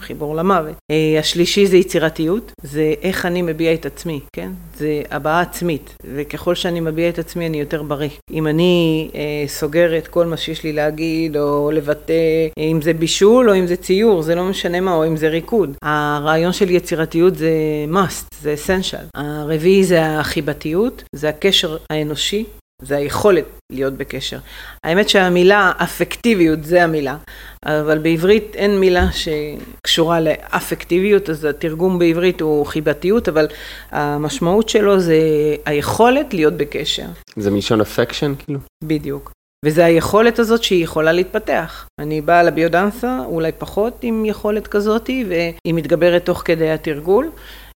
החיבור 0.00 0.36
למוות. 0.36 0.74
אה, 0.90 1.18
השלישי 1.18 1.66
זה 1.66 1.76
יצירתיות, 1.76 2.52
זה 2.62 2.94
איך 3.02 3.26
אני 3.26 3.42
מביע 3.42 3.74
את 3.74 3.86
עצמי, 3.86 4.20
כן? 4.36 4.50
זה 4.76 5.02
הבעה 5.10 5.40
עצמית, 5.40 5.96
וככל 6.14 6.54
שאני 6.54 6.80
מביע 6.80 7.08
את 7.08 7.18
עצמי 7.18 7.46
אני 7.46 7.60
יותר 7.60 7.82
בריא. 7.82 8.10
אם 8.32 8.46
אני 8.46 9.10
אה, 9.14 9.48
סוגר 9.48 9.98
את 9.98 10.08
כל 10.08 10.26
מה 10.26 10.36
שיש 10.36 10.64
לי 10.64 10.72
להגיד, 10.72 11.36
או 11.36 11.70
לבטא, 11.70 12.12
אה, 12.58 12.64
אם 12.64 12.82
זה 12.82 12.92
בישול 12.92 13.50
או 13.50 13.54
אם 13.54 13.66
זה 13.66 13.76
ציור, 13.76 14.22
זה 14.22 14.34
לא 14.34 14.44
משנה 14.44 14.80
מה, 14.80 14.94
או 14.94 15.06
אם 15.06 15.16
זה 15.16 15.28
ריקוד. 15.28 15.76
הרעיון 15.82 16.52
של 16.52 16.70
יצירתיות 16.70 17.36
זה 17.36 17.50
must, 17.92 18.34
זה 18.42 18.54
essential. 18.54 19.04
הרביעי 19.16 19.84
זה 19.84 20.18
החיבתיות, 20.18 21.04
זה 21.14 21.28
הקשר 21.28 21.76
האנושי 21.90 22.44
זה 22.82 22.96
היכולת 22.96 23.44
להיות 23.72 23.94
בקשר. 23.94 24.38
האמת 24.84 25.08
שהמילה 25.08 25.72
אפקטיביות 25.76 26.64
זה 26.64 26.84
המילה, 26.84 27.16
אבל 27.64 27.98
בעברית 27.98 28.54
אין 28.54 28.80
מילה 28.80 29.06
שקשורה 29.12 30.20
לאפקטיביות, 30.20 31.30
אז 31.30 31.44
התרגום 31.44 31.98
בעברית 31.98 32.40
הוא 32.40 32.66
חיבתיות, 32.66 33.28
אבל 33.28 33.46
המשמעות 33.90 34.68
שלו 34.68 35.00
זה 35.00 35.18
היכולת 35.64 36.34
להיות 36.34 36.54
בקשר. 36.54 37.06
זה 37.36 37.50
מלשון 37.50 37.80
אפקשן 37.80 38.34
כאילו? 38.38 38.60
בדיוק. 38.84 39.32
וזה 39.64 39.84
היכולת 39.84 40.38
הזאת 40.38 40.62
שהיא 40.62 40.84
יכולה 40.84 41.12
להתפתח. 41.12 41.86
אני 42.00 42.20
באה 42.20 42.42
לביודנסה, 42.42 43.18
אולי 43.24 43.52
פחות 43.52 43.98
עם 44.02 44.24
יכולת 44.24 44.66
כזאתי, 44.66 45.24
והיא 45.28 45.74
מתגברת 45.74 46.24
תוך 46.24 46.42
כדי 46.44 46.70
התרגול, 46.70 47.30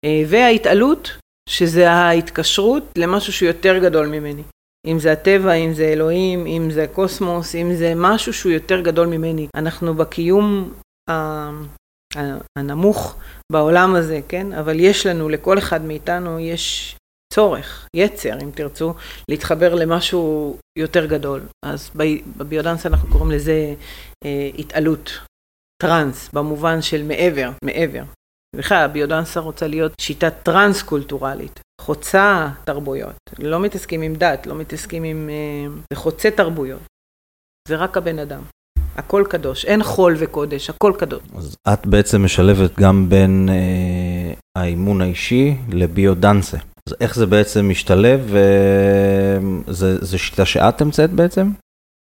אה, 0.05 0.23
וההתעלות, 0.27 1.17
שזה 1.49 1.91
ההתקשרות 1.91 2.83
למשהו 2.97 3.33
שהוא 3.33 3.47
יותר 3.47 3.79
גדול 3.79 4.07
ממני. 4.07 4.43
אם 4.87 4.99
זה 4.99 5.12
הטבע, 5.12 5.53
אם 5.53 5.73
זה 5.73 5.85
אלוהים, 5.85 6.47
אם 6.47 6.71
זה 6.71 6.85
הקוסמוס, 6.85 7.55
אם 7.55 7.75
זה 7.75 7.93
משהו 7.97 8.33
שהוא 8.33 8.53
יותר 8.53 8.81
גדול 8.81 9.07
ממני. 9.07 9.49
אנחנו 9.55 9.95
בקיום 9.95 10.73
הנמוך 12.59 13.16
בעולם 13.53 13.95
הזה, 13.95 14.21
כן? 14.29 14.53
אבל 14.53 14.81
יש 14.81 15.07
לנו, 15.07 15.29
לכל 15.29 15.59
אחד 15.59 15.85
מאיתנו, 15.85 16.38
יש 16.38 16.97
צורך, 17.33 17.88
יצר, 17.97 18.40
אם 18.43 18.51
תרצו, 18.51 18.95
להתחבר 19.31 19.75
למשהו 19.75 20.57
יותר 20.79 21.07
גדול. 21.07 21.40
אז 21.64 21.90
בביודנסה 22.37 22.87
אנחנו 22.87 23.09
קוראים 23.12 23.31
לזה 23.31 23.75
אה, 24.25 24.51
התעלות, 24.59 25.11
טראנס, 25.83 26.31
במובן 26.33 26.83
של 26.83 27.03
מעבר, 27.03 27.51
מעבר. 27.64 28.03
בכלל, 28.57 28.85
הביודנסה 28.85 29.40
רוצה 29.40 29.66
להיות 29.66 29.93
שיטה 30.01 30.31
טרנס-קולטורלית. 30.31 31.61
חוצה 31.81 32.49
תרבויות, 32.64 33.16
לא 33.38 33.61
מתעסקים 33.61 34.03
עם 34.03 34.14
דת, 34.14 34.47
לא 34.47 34.55
מתעסקים 34.55 35.05
עם... 35.05 35.31
אה, 35.31 35.73
זה 35.93 35.97
חוצה 35.97 36.31
תרבויות. 36.31 36.81
זה 37.69 37.77
רק 37.77 37.97
הבן 37.97 38.19
אדם. 38.19 38.43
הכל 38.97 39.25
קדוש, 39.31 39.64
אין 39.64 39.83
חול 39.83 40.16
וקודש, 40.19 40.71
הכל 40.71 40.93
קדוש. 40.99 41.23
אז 41.37 41.57
את 41.73 41.87
בעצם 41.87 42.25
משלבת 42.25 42.81
גם 42.81 43.09
בין 43.09 43.49
אה, 43.49 44.35
האימון 44.59 45.01
האישי 45.01 45.57
לביודנסה. 45.69 46.59
אז 46.88 46.95
איך 47.01 47.14
זה 47.14 47.27
בעצם 47.27 47.69
משתלב? 47.69 48.35
אה, 48.35 49.38
זה, 49.73 50.05
זה 50.05 50.19
שיטה 50.19 50.45
שאת 50.45 50.81
המצאת 50.81 51.11
בעצם? 51.11 51.51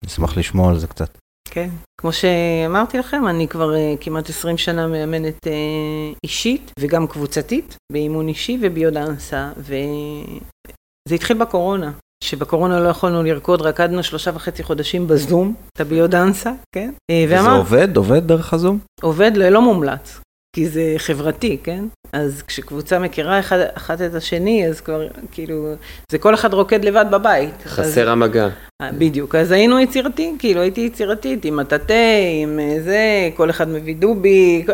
נשמח 0.04 0.36
לשמוע 0.36 0.70
על 0.70 0.78
זה 0.78 0.86
קצת. 0.86 1.18
כן, 1.50 1.70
כמו 2.06 2.12
שאמרתי 2.12 2.98
לכם, 2.98 3.28
אני 3.28 3.48
כבר 3.48 3.72
uh, 3.74 3.76
כמעט 4.00 4.28
20 4.30 4.58
שנה 4.58 4.86
מאמנת 4.86 5.46
uh, 5.46 6.18
אישית 6.24 6.70
וגם 6.80 7.06
קבוצתית, 7.06 7.76
באימון 7.92 8.28
אישי 8.28 8.58
וביודנסה, 8.60 9.50
וזה 9.56 11.14
התחיל 11.14 11.38
בקורונה. 11.38 11.92
שבקורונה 12.24 12.80
לא 12.80 12.88
יכולנו 12.88 13.22
לרקוד, 13.22 13.62
רקדנו 13.62 14.02
שלושה 14.02 14.30
וחצי 14.34 14.62
חודשים 14.62 15.06
בזום, 15.06 15.54
את 15.72 15.80
הביודנסה, 15.80 16.52
כן? 16.74 16.92
אה, 17.10 17.24
וזה 17.26 17.36
ואמר, 17.36 17.56
עובד? 17.56 17.96
עובד 17.96 18.26
דרך 18.26 18.54
הזום? 18.54 18.78
עובד 19.02 19.32
ללא 19.34 19.62
מומלץ. 19.62 20.20
כי 20.56 20.68
זה 20.68 20.94
חברתי, 20.98 21.56
כן? 21.62 21.84
אז 22.12 22.42
כשקבוצה 22.46 22.98
מכירה 22.98 23.40
אחד, 23.40 23.58
אחת 23.74 24.00
את 24.02 24.14
השני, 24.14 24.68
אז 24.68 24.80
כבר, 24.80 25.08
כאילו, 25.32 25.74
זה 26.12 26.18
כל 26.18 26.34
אחד 26.34 26.54
רוקד 26.54 26.84
לבד 26.84 27.04
בבית. 27.10 27.54
חסר 27.64 28.02
אז, 28.02 28.08
המגע. 28.08 28.48
אה, 28.82 28.92
בדיוק, 28.92 29.34
אז 29.34 29.52
היינו 29.52 29.80
יצירתיים, 29.80 30.38
כאילו, 30.38 30.60
הייתי 30.60 30.80
יצירתית, 30.80 31.44
עם 31.44 31.56
מטאטא, 31.56 32.18
עם 32.42 32.60
אה, 32.60 32.76
זה, 32.84 33.30
כל 33.36 33.50
אחד 33.50 33.68
מביא 33.68 33.96
דובי, 33.96 34.66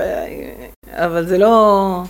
אבל 0.93 1.27
זה 1.27 1.39
לא, 1.39 2.03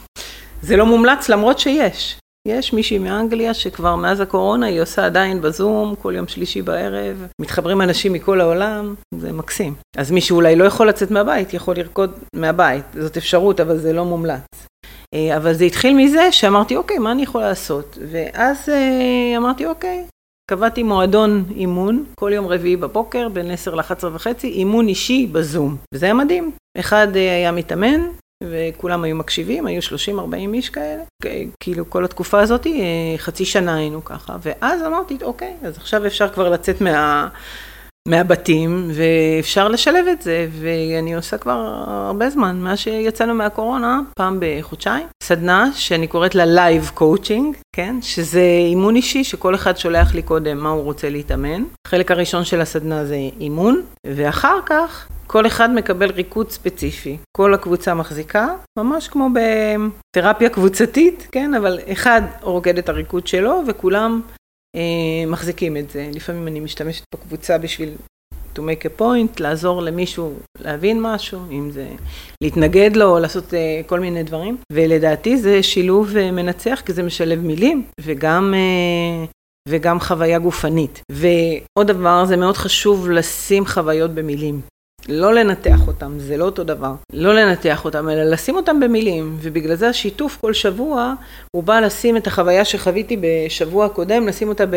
זה 0.63 0.77
לא 0.77 0.87
מומלץ 0.87 1.29
למרות 1.29 1.59
שיש. 1.59 2.19
יש 2.49 2.73
מישהי 2.73 2.99
מאנגליה 2.99 3.55
שכבר 3.55 3.97
מאז 3.97 4.21
הקורונה 4.21 4.67
היא 4.67 4.83
עושה 4.83 5.07
עדיין 5.07 5.41
בזום, 5.41 5.95
כל 6.03 6.15
יום 6.17 6.29
שלישי 6.29 6.63
בערב, 6.63 7.27
מתחברים 7.41 7.81
אנשים 7.83 8.13
מכל 8.13 8.41
העולם, 8.41 8.95
זה 9.15 9.33
מקסים. 9.33 9.75
אז 9.97 10.11
מי 10.11 10.21
שאולי 10.21 10.57
לא 10.57 10.65
יכול 10.65 10.89
לצאת 10.89 11.11
מהבית, 11.11 11.55
יכול 11.55 11.77
לרקוד 11.77 12.13
מהבית, 12.35 12.85
זאת 12.95 13.17
אפשרות, 13.17 13.61
אבל 13.61 13.79
זה 13.79 13.93
לא 13.93 14.05
מומלץ. 14.05 14.67
אה, 15.15 15.37
אבל 15.37 15.53
זה 15.53 15.65
התחיל 15.65 15.97
מזה 15.97 16.33
שאמרתי, 16.33 16.77
אוקיי, 16.77 16.99
מה 16.99 17.13
אני 17.13 17.23
יכולה 17.23 17.49
לעשות? 17.49 17.99
ואז 18.11 18.69
אה, 18.69 19.37
אמרתי, 19.37 19.67
אוקיי, 19.67 20.05
קבעתי 20.51 20.83
מועדון 20.83 21.45
אימון 21.51 22.05
כל 22.15 22.31
יום 22.35 22.47
רביעי 22.47 22.77
בבוקר 22.77 23.29
בין 23.29 23.51
10 23.51 23.75
ל-11 23.75 24.05
וחצי, 24.13 24.49
אימון 24.49 24.89
אישי 24.89 25.27
בזום. 25.33 25.77
וזה 25.95 26.07
היה 26.07 26.15
מדהים. 26.15 26.51
אחד 26.79 27.17
אה, 27.17 27.35
היה 27.35 27.53
מתאמן, 27.53 28.01
וכולם 28.51 29.05
היו 29.05 29.17
מקשיבים, 29.17 29.67
היו 29.67 29.81
30-40 30.09 30.35
איש 30.55 30.71
כאלה, 30.71 31.03
כאילו 31.61 31.91
כל 31.91 32.05
התקופה 32.05 32.41
הזאת, 32.41 32.67
חצי 33.17 33.45
שנה 33.45 33.77
היינו 33.77 34.05
ככה, 34.05 34.37
ואז 34.43 34.83
אמרתי, 34.83 35.19
אוקיי, 35.23 35.55
אז 35.63 35.77
עכשיו 35.77 36.07
אפשר 36.07 36.29
כבר 36.29 36.51
לצאת 36.51 36.81
מה... 36.81 37.29
מהבתים, 38.09 38.91
ואפשר 38.95 39.69
לשלב 39.69 40.07
את 40.13 40.23
זה, 40.23 40.49
ואני 40.61 41.15
עושה 41.15 41.39
כבר 41.39 41.85
הרבה 41.87 42.31
זמן, 42.31 42.57
מאז 42.57 42.79
שיצאנו 42.79 43.35
מהקורונה, 43.35 44.01
פעם 44.17 44.39
בחודשיים, 44.41 45.07
סדנה 45.23 45.71
שאני 45.75 46.07
קוראת 46.07 46.35
לה 46.35 46.45
Live 46.45 46.99
Coaching, 46.99 47.57
כן? 47.77 47.97
שזה 48.03 48.43
אימון 48.69 48.97
אישי 48.97 49.25
שכל 49.25 49.55
אחד 49.55 49.77
שולח 49.77 50.15
לי 50.15 50.23
קודם 50.23 50.59
מה 50.59 50.69
הוא 50.69 50.83
רוצה 50.83 51.11
להתאמן. 51.11 51.63
החלק 51.87 52.11
הראשון 52.11 52.45
של 52.45 52.61
הסדנה 52.61 53.05
זה 53.05 53.17
אימון, 53.41 53.83
ואחר 54.07 54.59
כך 54.67 55.09
כל 55.33 55.47
אחד 55.47 55.75
מקבל 55.75 56.11
ריקוד 56.11 56.51
ספציפי. 56.51 57.17
כל 57.37 57.55
הקבוצה 57.55 57.95
מחזיקה, 57.95 58.49
ממש 58.79 59.09
כמו 59.09 59.29
בתרפיה 59.33 60.51
קבוצתית, 60.51 61.29
כן? 61.33 61.55
אבל 61.55 61.79
אחד 61.93 62.23
רוקד 62.43 62.79
את 62.79 62.89
הריקוד 62.89 63.27
שלו 63.27 63.63
וכולם 63.69 64.21
אה, 64.77 65.27
מחזיקים 65.27 65.77
את 65.77 65.91
זה. 65.91 66.11
לפעמים 66.15 66.49
אני 66.49 66.61
משתמשת 66.61 67.05
בקבוצה 67.15 67.59
בשביל 67.59 67.95
to 68.57 68.59
make 68.59 68.85
a 68.85 69.01
point, 69.01 69.41
לעזור 69.41 69.83
למישהו 69.83 70.35
להבין 70.61 71.03
משהו, 71.03 71.41
אם 71.51 71.71
זה 71.71 71.89
להתנגד 72.43 72.97
לו 72.97 73.05
או 73.05 73.19
לעשות 73.19 73.55
אה, 73.55 73.81
כל 73.87 74.01
מיני 74.01 74.23
דברים. 74.23 74.57
ולדעתי 74.73 75.37
זה 75.37 75.63
שילוב 75.63 76.17
אה, 76.17 76.31
מנצח, 76.31 76.83
כי 76.87 76.93
זה 76.93 77.03
משלב 77.03 77.39
מילים 77.39 77.85
וגם... 78.01 78.55
וגם 79.69 80.01
חוויה 80.01 80.39
גופנית. 80.39 81.01
ועוד 81.13 81.87
דבר, 81.87 82.25
זה 82.25 82.37
מאוד 82.37 82.57
חשוב 82.57 83.11
לשים 83.11 83.67
חוויות 83.67 84.11
במילים. 84.11 84.61
לא 85.09 85.35
לנתח 85.35 85.87
אותם, 85.87 86.13
זה 86.19 86.37
לא 86.37 86.45
אותו 86.45 86.65
דבר. 86.65 86.95
לא 87.13 87.35
לנתח 87.35 87.85
אותם, 87.85 88.09
אלא 88.09 88.25
לשים 88.25 88.57
אותם 88.57 88.81
במילים, 88.81 89.37
ובגלל 89.41 89.75
זה 89.75 89.89
השיתוף 89.89 90.39
כל 90.41 90.53
שבוע, 90.53 91.15
הוא 91.57 91.63
בא 91.63 91.81
לשים 91.81 92.17
את 92.17 92.27
החוויה 92.27 92.65
שחוויתי 92.65 93.17
בשבוע 93.21 93.87
הקודם, 93.87 94.27
לשים 94.27 94.49
אותה 94.49 94.67
ב, 94.67 94.77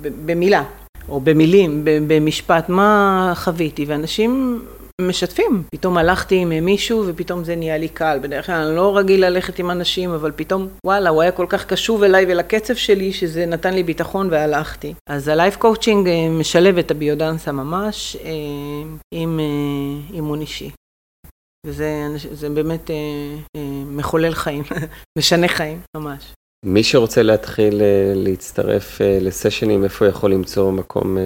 ב, 0.00 0.08
במילה, 0.26 0.64
או 1.08 1.20
במילים, 1.20 1.84
במשפט, 1.84 2.68
מה 2.68 3.32
חוויתי, 3.36 3.84
ואנשים 3.84 4.62
משתפים. 5.08 5.62
פתאום 5.74 5.98
הלכתי 5.98 6.36
עם 6.36 6.48
מישהו 6.64 7.04
ופתאום 7.06 7.44
זה 7.44 7.56
נהיה 7.56 7.78
לי 7.78 7.88
קל. 7.88 8.18
בדרך 8.22 8.46
כלל 8.46 8.54
אני 8.54 8.76
לא 8.76 8.96
רגיל 8.96 9.24
ללכת 9.24 9.58
עם 9.58 9.70
אנשים, 9.70 10.10
אבל 10.10 10.32
פתאום, 10.36 10.68
וואלה, 10.86 11.10
הוא 11.10 11.22
היה 11.22 11.32
כל 11.32 11.46
כך 11.48 11.66
קשוב 11.66 12.02
אליי 12.02 12.24
ולקצב 12.28 12.74
שלי, 12.74 13.12
שזה 13.12 13.46
נתן 13.46 13.74
לי 13.74 13.82
ביטחון 13.82 14.28
והלכתי. 14.30 14.94
אז 15.08 15.28
הלייף 15.28 15.56
קואוצ'ינג 15.56 16.08
אה, 16.08 16.28
משלב 16.30 16.78
את 16.78 16.90
הביודנסה 16.90 17.52
ממש 17.52 18.16
אה, 18.24 18.30
עם 19.14 19.40
אה, 19.40 20.14
אימון 20.14 20.40
אישי. 20.40 20.70
וזה 21.66 22.48
באמת 22.54 22.90
מחולל 23.86 24.34
חיים, 24.34 24.62
משנה 25.18 25.48
חיים, 25.48 25.80
ממש. 25.96 26.32
מי 26.64 26.82
שרוצה 26.82 27.22
להתחיל 27.22 27.82
להצטרף 28.14 29.00
לסשנים, 29.20 29.84
איפה 29.84 30.06
יכול 30.06 30.32
למצוא 30.32 30.72
מקום 30.72 31.16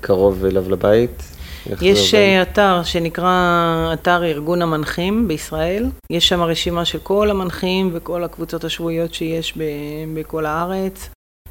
קרוב 0.00 0.44
אליו 0.44 0.70
לבית? 0.70 1.39
יש 1.82 2.14
אה, 2.14 2.42
אתר 2.42 2.82
שנקרא 2.84 3.90
אתר 3.92 4.24
ארגון 4.24 4.62
המנחים 4.62 5.28
בישראל. 5.28 5.86
יש 6.10 6.28
שם 6.28 6.42
רשימה 6.42 6.84
של 6.84 6.98
כל 6.98 7.30
המנחים 7.30 7.90
וכל 7.92 8.24
הקבוצות 8.24 8.64
השבועיות 8.64 9.14
שיש 9.14 9.58
בכל 10.14 10.46
הארץ, 10.46 11.10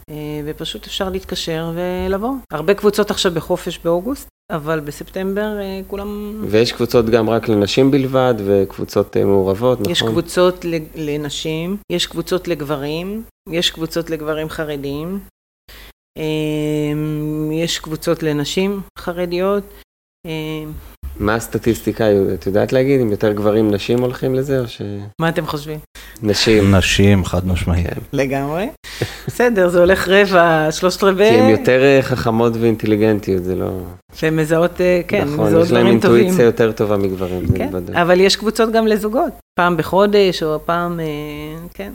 אה, 0.10 0.15
ופשוט 0.45 0.86
אפשר 0.86 1.10
להתקשר 1.10 1.72
ולבוא. 1.76 2.34
הרבה 2.52 2.74
קבוצות 2.74 3.12
עכשיו 3.12 3.32
בחופש 3.32 3.80
באוגוסט, 3.84 4.28
אבל 4.52 4.80
בספטמבר 4.80 5.60
אה, 5.60 5.82
כולם... 5.88 6.41
ויש 6.48 6.72
קבוצות 6.72 7.06
גם 7.06 7.30
רק 7.30 7.50
לנשים 7.50 7.91
בלבד, 7.91 8.34
וקבוצות 8.45 9.17
מעורבות, 9.17 9.80
נכון? 9.80 9.91
יש 9.91 10.02
קבוצות 10.02 10.65
לנשים, 10.95 11.78
יש 11.91 12.08
קבוצות 12.08 12.48
לגברים, 12.48 13.24
יש 13.50 13.72
קבוצות 13.72 14.10
לגברים 14.10 14.50
חרדים. 14.50 15.19
יש 17.52 17.80
קבוצות 17.80 18.24
לנשים 18.24 18.82
חרדיות, 19.00 19.63
מה 21.20 21.36
הסטטיסטיקה, 21.36 22.06
את 22.34 22.48
יודעת 22.48 22.74
להגיד 22.74 23.02
אם 23.02 23.12
יותר 23.12 23.34
גברים 23.34 23.72
נשים 23.72 24.02
הולכים 24.02 24.36
לזה 24.36 24.60
או 24.60 24.68
ש... 24.68 24.82
מה 25.22 25.30
אתם 25.30 25.46
חושבים? 25.46 25.80
נשים. 26.24 26.76
נשים, 26.76 27.26
חד 27.26 27.48
משמעית. 27.48 27.88
כן. 27.88 28.02
לגמרי. 28.14 28.70
בסדר, 29.28 29.70
זה 29.70 29.80
הולך 29.80 30.08
רבע, 30.08 30.72
שלושת 30.72 31.04
רבעי. 31.04 31.30
כי 31.30 31.36
הן 31.36 31.50
יותר 31.50 31.82
אה, 31.84 32.02
חכמות 32.02 32.54
ואינטליגנטיות, 32.60 33.44
זה 33.44 33.56
לא... 33.56 33.70
שהן 34.14 34.36
מזהות, 34.36 34.82
אה, 34.82 35.02
כן, 35.08 35.28
נכון, 35.28 35.46
מזהות 35.46 35.68
דברים 35.68 36.00
טובים. 36.00 36.00
נכון, 36.00 36.20
יש 36.20 36.22
להן 36.22 36.28
אינטואיציה 36.28 36.46
יותר 36.46 36.72
טובה 36.72 36.98
מגברים, 36.98 37.48
כן, 37.56 37.70
אבל 37.94 38.20
יש 38.20 38.36
קבוצות 38.36 38.72
גם 38.72 38.88
לזוגות, 38.88 39.34
פעם 39.60 39.78
בחודש 39.78 40.44
או 40.44 40.60
פעם, 40.66 41.00
כן. 41.74 41.92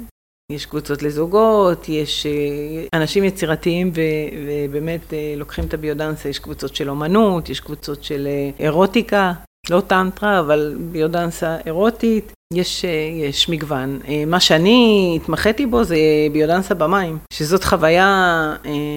יש 0.52 0.66
קבוצות 0.66 1.02
לזוגות, 1.02 1.88
יש 1.88 2.26
אה, 2.26 2.98
אנשים 2.98 3.24
יצירתיים 3.24 3.90
ו, 3.94 4.00
ובאמת 4.46 5.12
אה, 5.12 5.34
לוקחים 5.36 5.64
את 5.64 5.74
הביודנסה, 5.74 6.28
יש 6.28 6.38
קבוצות 6.38 6.76
של 6.76 6.90
אומנות, 6.90 7.48
יש 7.48 7.60
קבוצות 7.60 8.04
של 8.04 8.26
אה, 8.26 8.50
אירוטיקה, 8.64 9.32
לא 9.70 9.80
טנטרה, 9.80 10.40
אבל 10.40 10.76
ביודנסה 10.92 11.56
אירוטית, 11.66 12.32
יש, 12.54 12.84
יש 13.28 13.48
מגוון. 13.48 14.00
מה 14.26 14.40
שאני 14.40 15.12
התמחיתי 15.22 15.66
בו 15.66 15.84
זה 15.84 15.96
ביודנסה 16.32 16.74
במים, 16.74 17.18
שזאת 17.32 17.64
חוויה 17.64 18.56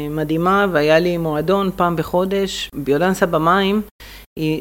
מדהימה, 0.09 0.65
והיה 0.71 0.99
לי 0.99 1.17
מועדון 1.17 1.71
פעם 1.75 1.95
בחודש. 1.95 2.69
ביודנסה 2.75 3.25
במים 3.25 3.81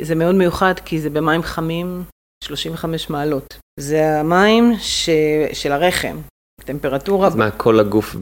זה 0.02 0.14
מאוד 0.14 0.34
מיוחד 0.34 0.74
כי 0.84 1.00
זה 1.00 1.10
במים 1.10 1.42
חמים 1.42 2.04
35 2.44 3.10
מעלות. 3.10 3.58
זה 3.80 4.20
המים 4.20 4.72
ש... 4.78 5.10
של 5.52 5.72
הרחם, 5.72 6.16
טמפרטורה. 6.64 7.26
אז 7.26 7.36
מה, 7.36 7.50
כל 7.50 7.80
הגוף 7.80 8.16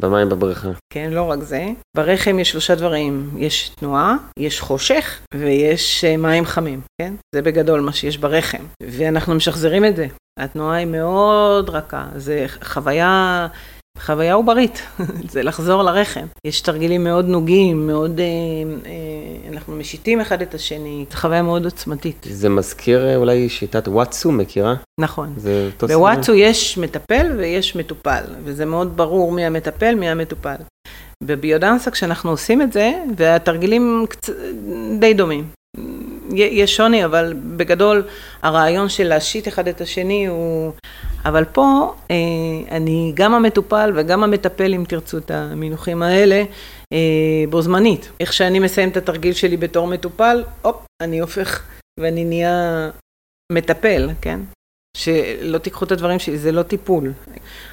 במים 0.00 0.28
בבריכה? 0.28 0.68
כן, 0.92 1.10
לא 1.12 1.22
רק 1.22 1.42
זה. 1.42 1.66
ברחם 1.96 2.38
יש 2.38 2.50
שלושה 2.50 2.74
דברים, 2.74 3.30
יש 3.36 3.68
תנועה, 3.68 4.16
יש 4.38 4.60
חושך 4.60 5.18
ויש 5.34 6.04
אה, 6.04 6.16
מים 6.16 6.44
חמים, 6.44 6.80
כן? 7.00 7.14
זה 7.34 7.42
בגדול 7.42 7.80
מה 7.80 7.92
שיש 7.92 8.18
ברחם. 8.18 8.64
ואנחנו 8.82 9.34
משחזרים 9.34 9.84
את 9.84 9.96
זה. 9.96 10.06
התנועה 10.38 10.76
היא 10.76 10.86
מאוד 10.86 11.70
רכה, 11.70 12.06
זה 12.16 12.46
חוויה 12.62 13.46
חוויה 14.00 14.34
עוברית, 14.34 14.82
זה 15.32 15.42
לחזור 15.42 15.82
לרחם. 15.82 16.26
יש 16.44 16.60
תרגילים 16.60 17.04
מאוד 17.04 17.28
נוגים, 17.28 17.86
מאוד, 17.86 18.20
אה, 18.20 18.24
אה, 18.86 19.52
אנחנו 19.52 19.76
משיתים 19.76 20.20
אחד 20.20 20.42
את 20.42 20.54
השני, 20.54 21.04
זו 21.10 21.16
חוויה 21.16 21.42
מאוד 21.42 21.64
עוצמתית. 21.64 22.26
זה 22.30 22.48
מזכיר 22.48 23.08
אה, 23.08 23.16
אולי 23.16 23.48
שיטת 23.48 23.88
וואטסו, 23.88 24.32
מכירה? 24.32 24.74
נכון. 25.00 25.34
בוואטסו 25.88 26.34
יש 26.34 26.78
מטפל 26.78 27.36
ויש 27.38 27.76
מטופל, 27.76 28.24
וזה 28.44 28.64
מאוד 28.64 28.96
ברור 28.96 29.32
מי 29.32 29.44
המטפל, 29.44 29.94
מי 29.94 30.08
המטופל. 30.08 30.56
בביודנסה 31.24 31.90
כשאנחנו 31.90 32.30
עושים 32.30 32.62
את 32.62 32.72
זה, 32.72 32.92
והתרגילים 33.16 34.04
קצ... 34.08 34.30
די 34.98 35.14
דומים. 35.14 35.59
יש 36.34 36.76
שוני, 36.76 37.04
אבל 37.04 37.34
בגדול 37.56 38.02
הרעיון 38.42 38.88
של 38.88 39.08
להשית 39.08 39.48
אחד 39.48 39.68
את 39.68 39.80
השני 39.80 40.26
הוא... 40.26 40.72
אבל 41.24 41.44
פה 41.44 41.94
אה, 42.10 42.16
אני 42.70 43.12
גם 43.14 43.34
המטופל 43.34 43.92
וגם 43.96 44.24
המטפל, 44.24 44.74
אם 44.74 44.84
תרצו 44.88 45.18
את 45.18 45.30
המינוחים 45.30 46.02
האלה, 46.02 46.42
אה, 46.92 47.44
בו 47.50 47.62
זמנית. 47.62 48.10
איך 48.20 48.32
שאני 48.32 48.58
מסיים 48.58 48.88
את 48.88 48.96
התרגיל 48.96 49.32
שלי 49.32 49.56
בתור 49.56 49.86
מטופל, 49.86 50.44
הופ, 50.62 50.86
אני 51.02 51.18
הופך 51.18 51.62
ואני 52.00 52.24
נהיה 52.24 52.90
מטפל, 53.52 54.08
כן? 54.22 54.40
שלא 55.00 55.58
תיקחו 55.58 55.84
את 55.84 55.92
הדברים 55.92 56.18
שלי, 56.18 56.38
זה 56.38 56.52
לא 56.52 56.62
טיפול. 56.62 57.12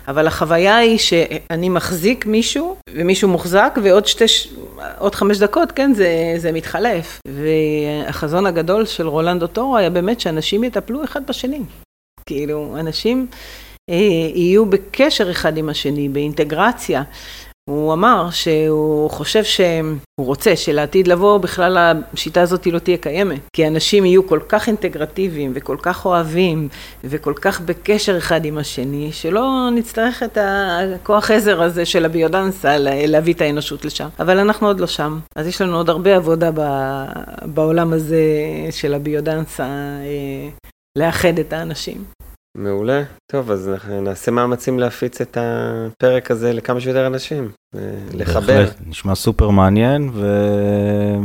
אבל 0.08 0.28
החוויה 0.28 0.78
היא 0.78 0.98
שאני 0.98 1.70
מחזיק 1.70 2.26
מישהו, 2.26 2.78
ומישהו 2.90 3.30
מוחזק, 3.30 3.78
ועוד 3.84 4.06
שתי, 4.06 4.26
עוד 4.98 5.16
חמש 5.16 5.38
דקות, 5.38 5.72
כן, 5.72 5.94
זה, 5.94 6.34
זה 6.38 6.52
מתחלף. 6.52 7.20
והחזון 7.28 8.46
הגדול 8.46 8.86
של 8.86 9.08
רולנדו 9.08 9.48
טורו 9.48 9.78
היה 9.78 9.90
באמת 9.90 10.20
שאנשים 10.20 10.64
יטפלו 10.64 11.04
אחד 11.04 11.28
בשני. 11.28 11.62
כאילו, 12.26 12.76
אנשים 12.80 13.28
אה, 13.90 13.96
יהיו 14.36 14.66
בקשר 14.66 15.32
אחד 15.32 15.58
עם 15.58 15.70
השני, 15.70 16.10
באינטגרציה. 16.10 17.04
הוא 17.70 17.94
אמר 17.94 18.30
שהוא 18.32 19.10
חושב 19.10 19.44
שהוא 19.44 19.98
רוצה 20.18 20.56
שלעתיד 20.56 21.08
לבוא 21.08 21.38
בכלל 21.38 21.78
השיטה 22.14 22.42
הזאת 22.42 22.68
לא 22.68 22.80
תהיה 22.80 22.98
קיימת. 22.98 23.40
כי 23.54 23.68
אנשים 23.68 24.06
יהיו 24.06 24.28
כל 24.28 24.40
כך 24.50 24.68
אינטגרטיביים 24.68 25.52
וכל 25.56 25.78
כך 25.82 26.06
אוהבים 26.06 26.68
וכל 27.04 27.34
כך 27.42 27.62
בקשר 27.62 28.18
אחד 28.18 28.46
עם 28.46 28.58
השני, 28.58 29.10
שלא 29.12 29.70
נצטרך 29.76 30.24
את 30.24 30.38
הכוח 30.42 31.32
עזר 31.32 31.62
הזה 31.62 31.86
של 31.86 32.06
הביודנסה 32.06 32.78
להביא 32.80 33.34
את 33.34 33.42
האנושות 33.42 33.86
לשם. 33.86 34.08
אבל 34.20 34.40
אנחנו 34.40 34.68
עוד 34.68 34.80
לא 34.80 34.88
שם. 34.88 35.20
אז 35.36 35.48
יש 35.48 35.62
לנו 35.62 35.78
עוד 35.78 35.90
הרבה 35.90 36.16
עבודה 36.16 36.50
בעולם 37.46 37.94
הזה 37.94 38.24
של 38.72 38.94
הביודנסה 38.94 39.64
אה, 39.64 40.50
לאחד 40.98 41.40
את 41.40 41.54
האנשים. 41.54 42.17
מעולה. 42.58 43.04
טוב, 43.32 43.52
אז 43.52 43.72
נעשה 43.90 44.32
מאמצים 44.32 44.80
להפיץ 44.80 45.22
את 45.22 45.38
הפרק 45.42 46.32
הזה 46.32 46.54
לכמה 46.54 46.82
שיותר 46.82 47.08
אנשים, 47.08 47.52
לחבר. 48.14 48.66
נשמע 48.88 49.16
סופר 49.16 49.50
מעניין, 49.50 50.10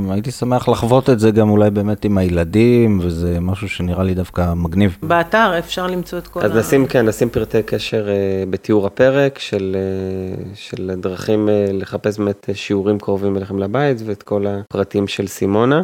והייתי 0.09 0.31
שמח 0.31 0.69
לחוות 0.69 1.11
את 1.11 1.21
זה 1.21 1.31
גם 1.31 1.51
אולי 1.51 1.71
באמת 1.71 2.05
עם 2.05 2.19
הילדים, 2.19 2.99
וזה 3.03 3.41
משהו 3.41 3.69
שנראה 3.69 4.03
לי 4.05 4.15
דווקא 4.15 4.53
מגניב. 4.57 4.99
באתר 5.03 5.59
אפשר 5.59 5.87
למצוא 5.87 6.19
את 6.19 6.27
כל 6.27 6.41
אז 6.41 6.53
נשים, 6.57 6.87
כן, 6.87 7.09
נשים 7.09 7.31
פרטי 7.31 7.63
קשר 7.63 8.09
אה, 8.09 8.15
בתיאור 8.51 8.87
הפרק 8.87 9.39
של, 9.39 9.77
אה, 9.79 10.45
של 10.55 10.91
דרכים 11.01 11.49
אה, 11.49 11.67
לחפש 11.73 12.19
באמת 12.19 12.49
שיעורים 12.55 12.99
קרובים 12.99 13.37
אליכם 13.37 13.59
לבית 13.59 13.99
ואת 14.07 14.23
כל 14.23 14.47
הפרטים 14.47 15.09
של 15.09 15.27
סימונה. 15.27 15.83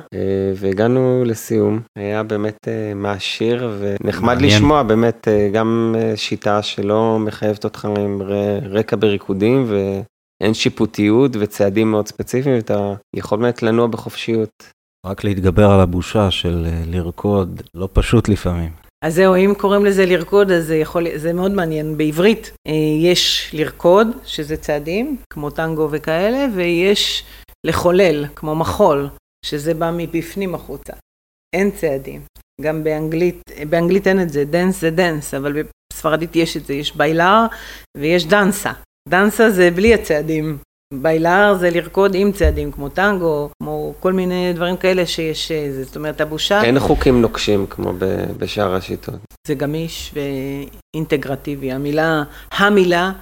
והגענו 0.56 1.22
לסיום, 1.26 1.80
היה 1.96 2.22
באמת 2.22 2.68
מעשיר 2.94 3.70
ונחמד 3.78 4.34
מעניין. 4.34 4.50
לשמוע 4.50 4.82
באמת 4.82 5.28
גם 5.52 5.94
שיטה 6.16 6.62
שלא 6.62 7.18
מחייבת 7.20 7.64
אותך 7.64 7.84
עם 7.84 8.22
ר- 8.22 8.34
רקע 8.78 8.96
בריקודים 8.96 9.66
ואין 10.42 10.54
שיפוטיות 10.54 11.30
וצעדים 11.40 11.90
מאוד 11.90 12.08
ספציפיים, 12.08 12.56
ואתה 12.56 12.94
יכול 13.16 13.38
באמת 13.38 13.62
לנוע 13.62 13.86
בחופשיות. 13.86 14.50
רק 15.06 15.24
להתגבר 15.24 15.70
על 15.70 15.80
הבושה 15.80 16.30
של 16.30 16.66
אה, 16.66 16.82
לרקוד, 16.86 17.62
לא 17.74 17.88
פשוט 17.92 18.28
לפעמים. 18.28 18.72
אז 19.04 19.14
זהו, 19.14 19.36
אם 19.36 19.52
קוראים 19.58 19.84
לזה 19.84 20.06
לרקוד, 20.06 20.50
אז 20.50 20.66
זה 20.66 20.76
יכול, 20.76 21.06
זה 21.16 21.32
מאוד 21.32 21.52
מעניין. 21.52 21.96
בעברית 21.96 22.52
אה, 22.68 22.72
יש 23.02 23.50
לרקוד, 23.54 24.06
שזה 24.24 24.56
צעדים, 24.56 25.16
כמו 25.32 25.50
טנגו 25.50 25.88
וכאלה, 25.90 26.46
ויש 26.54 27.24
לחולל, 27.66 28.26
כמו 28.34 28.54
מחול, 28.54 29.08
שזה 29.44 29.74
בא 29.74 29.90
מבפנים 29.96 30.54
החוצה. 30.54 30.92
אין 31.56 31.70
צעדים. 31.70 32.20
גם 32.60 32.84
באנגלית, 32.84 33.42
באנגלית 33.68 34.06
אין 34.06 34.20
את 34.20 34.30
זה, 34.30 34.44
dance 34.44 34.80
זה 34.80 34.90
dance, 34.90 35.34
אבל 35.34 35.62
בספרדית 35.92 36.36
יש 36.36 36.56
את 36.56 36.66
זה, 36.66 36.74
יש 36.74 36.96
bailar 36.96 37.46
ויש 37.96 38.26
danza. 38.26 38.72
danza 39.08 39.50
זה 39.50 39.70
בלי 39.70 39.94
הצעדים. 39.94 40.58
bailar 40.94 41.54
זה 41.60 41.70
לרקוד 41.70 42.14
עם 42.14 42.32
צעדים, 42.32 42.72
כמו 42.72 42.88
טנגו, 42.88 43.50
כמו 43.62 43.94
כל 44.00 44.12
מיני 44.12 44.52
דברים 44.54 44.76
כאלה 44.76 45.06
שיש, 45.06 45.50
אה, 45.50 45.68
זאת 45.84 45.96
אומרת, 45.96 46.20
הבושה... 46.20 46.62
אין 46.62 46.78
חוקים 46.78 47.20
נוקשים 47.20 47.66
כמו 47.66 47.92
בשאר 48.38 48.74
השיטות. 48.74 49.14
זה 49.46 49.54
גמיש 49.54 50.14
ואינטגרטיבי. 50.14 51.72
המילה, 51.72 52.22
המילה, 52.50 53.12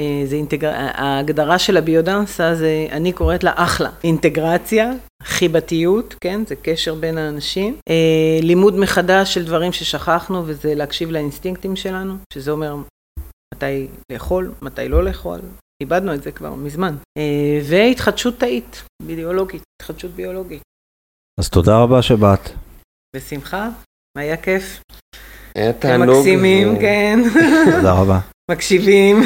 אה, 0.00 0.22
זה 0.26 0.36
אינטגר... 0.36 0.72
ההגדרה 0.74 1.58
של 1.58 1.76
הביודנסה 1.76 2.54
זה, 2.54 2.86
אני 2.90 3.12
קוראת 3.12 3.44
לה 3.44 3.52
אחלה. 3.54 3.90
אינטגרציה, 4.04 4.92
חיבתיות, 5.22 6.14
כן? 6.20 6.40
זה 6.46 6.54
קשר 6.56 6.94
בין 6.94 7.18
האנשים. 7.18 7.76
אה, 7.88 8.38
לימוד 8.42 8.78
מחדש 8.78 9.34
של 9.34 9.44
דברים 9.44 9.72
ששכחנו, 9.72 10.42
וזה 10.46 10.74
להקשיב 10.74 11.10
לאינסטינקטים 11.10 11.76
שלנו, 11.76 12.14
שזה 12.32 12.50
אומר 12.50 12.76
מתי 13.54 13.88
לאכול, 14.12 14.52
מתי 14.62 14.88
לא 14.88 15.04
לאכול. 15.04 15.40
איבדנו 15.82 16.14
את 16.14 16.22
זה 16.22 16.32
כבר 16.32 16.54
מזמן. 16.54 16.96
אה, 17.18 17.60
והתחדשות 17.64 18.38
תאית, 18.38 18.82
ביולוגית, 19.02 19.62
התחדשות 19.82 20.10
ביולוגית. 20.10 20.62
אז 21.40 21.48
תודה 21.50 21.78
רבה 21.78 22.02
שבאת. 22.02 22.50
בשמחה, 23.16 23.68
היה 24.18 24.36
כיף. 24.36 24.80
היה 25.54 25.66
הם 25.66 25.72
תענוג. 25.78 26.16
מקסימים, 26.16 26.74
ו- 26.76 26.80
כן. 26.80 27.20
תודה 27.76 27.92
רבה. 27.92 28.18
מקשיבים. 28.50 29.22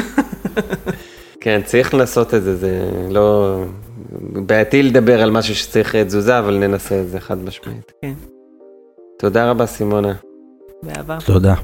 כן, 1.43 1.61
צריך 1.65 1.93
לעשות 1.93 2.33
את 2.33 2.43
זה, 2.43 2.55
זה 2.55 2.89
לא... 3.09 3.55
בעייתי 4.45 4.83
לדבר 4.83 5.21
על 5.21 5.31
משהו 5.31 5.55
שצריך 5.55 5.95
תזוזה, 5.95 6.39
אבל 6.39 6.57
ננסה 6.57 7.01
את 7.01 7.09
זה 7.09 7.19
חד 7.19 7.37
משמעית. 7.37 7.91
כן. 8.01 8.13
תודה 9.19 9.49
רבה, 9.49 9.65
סימונה. 9.65 10.13
באהבה. 10.83 11.17
תודה. 11.25 11.55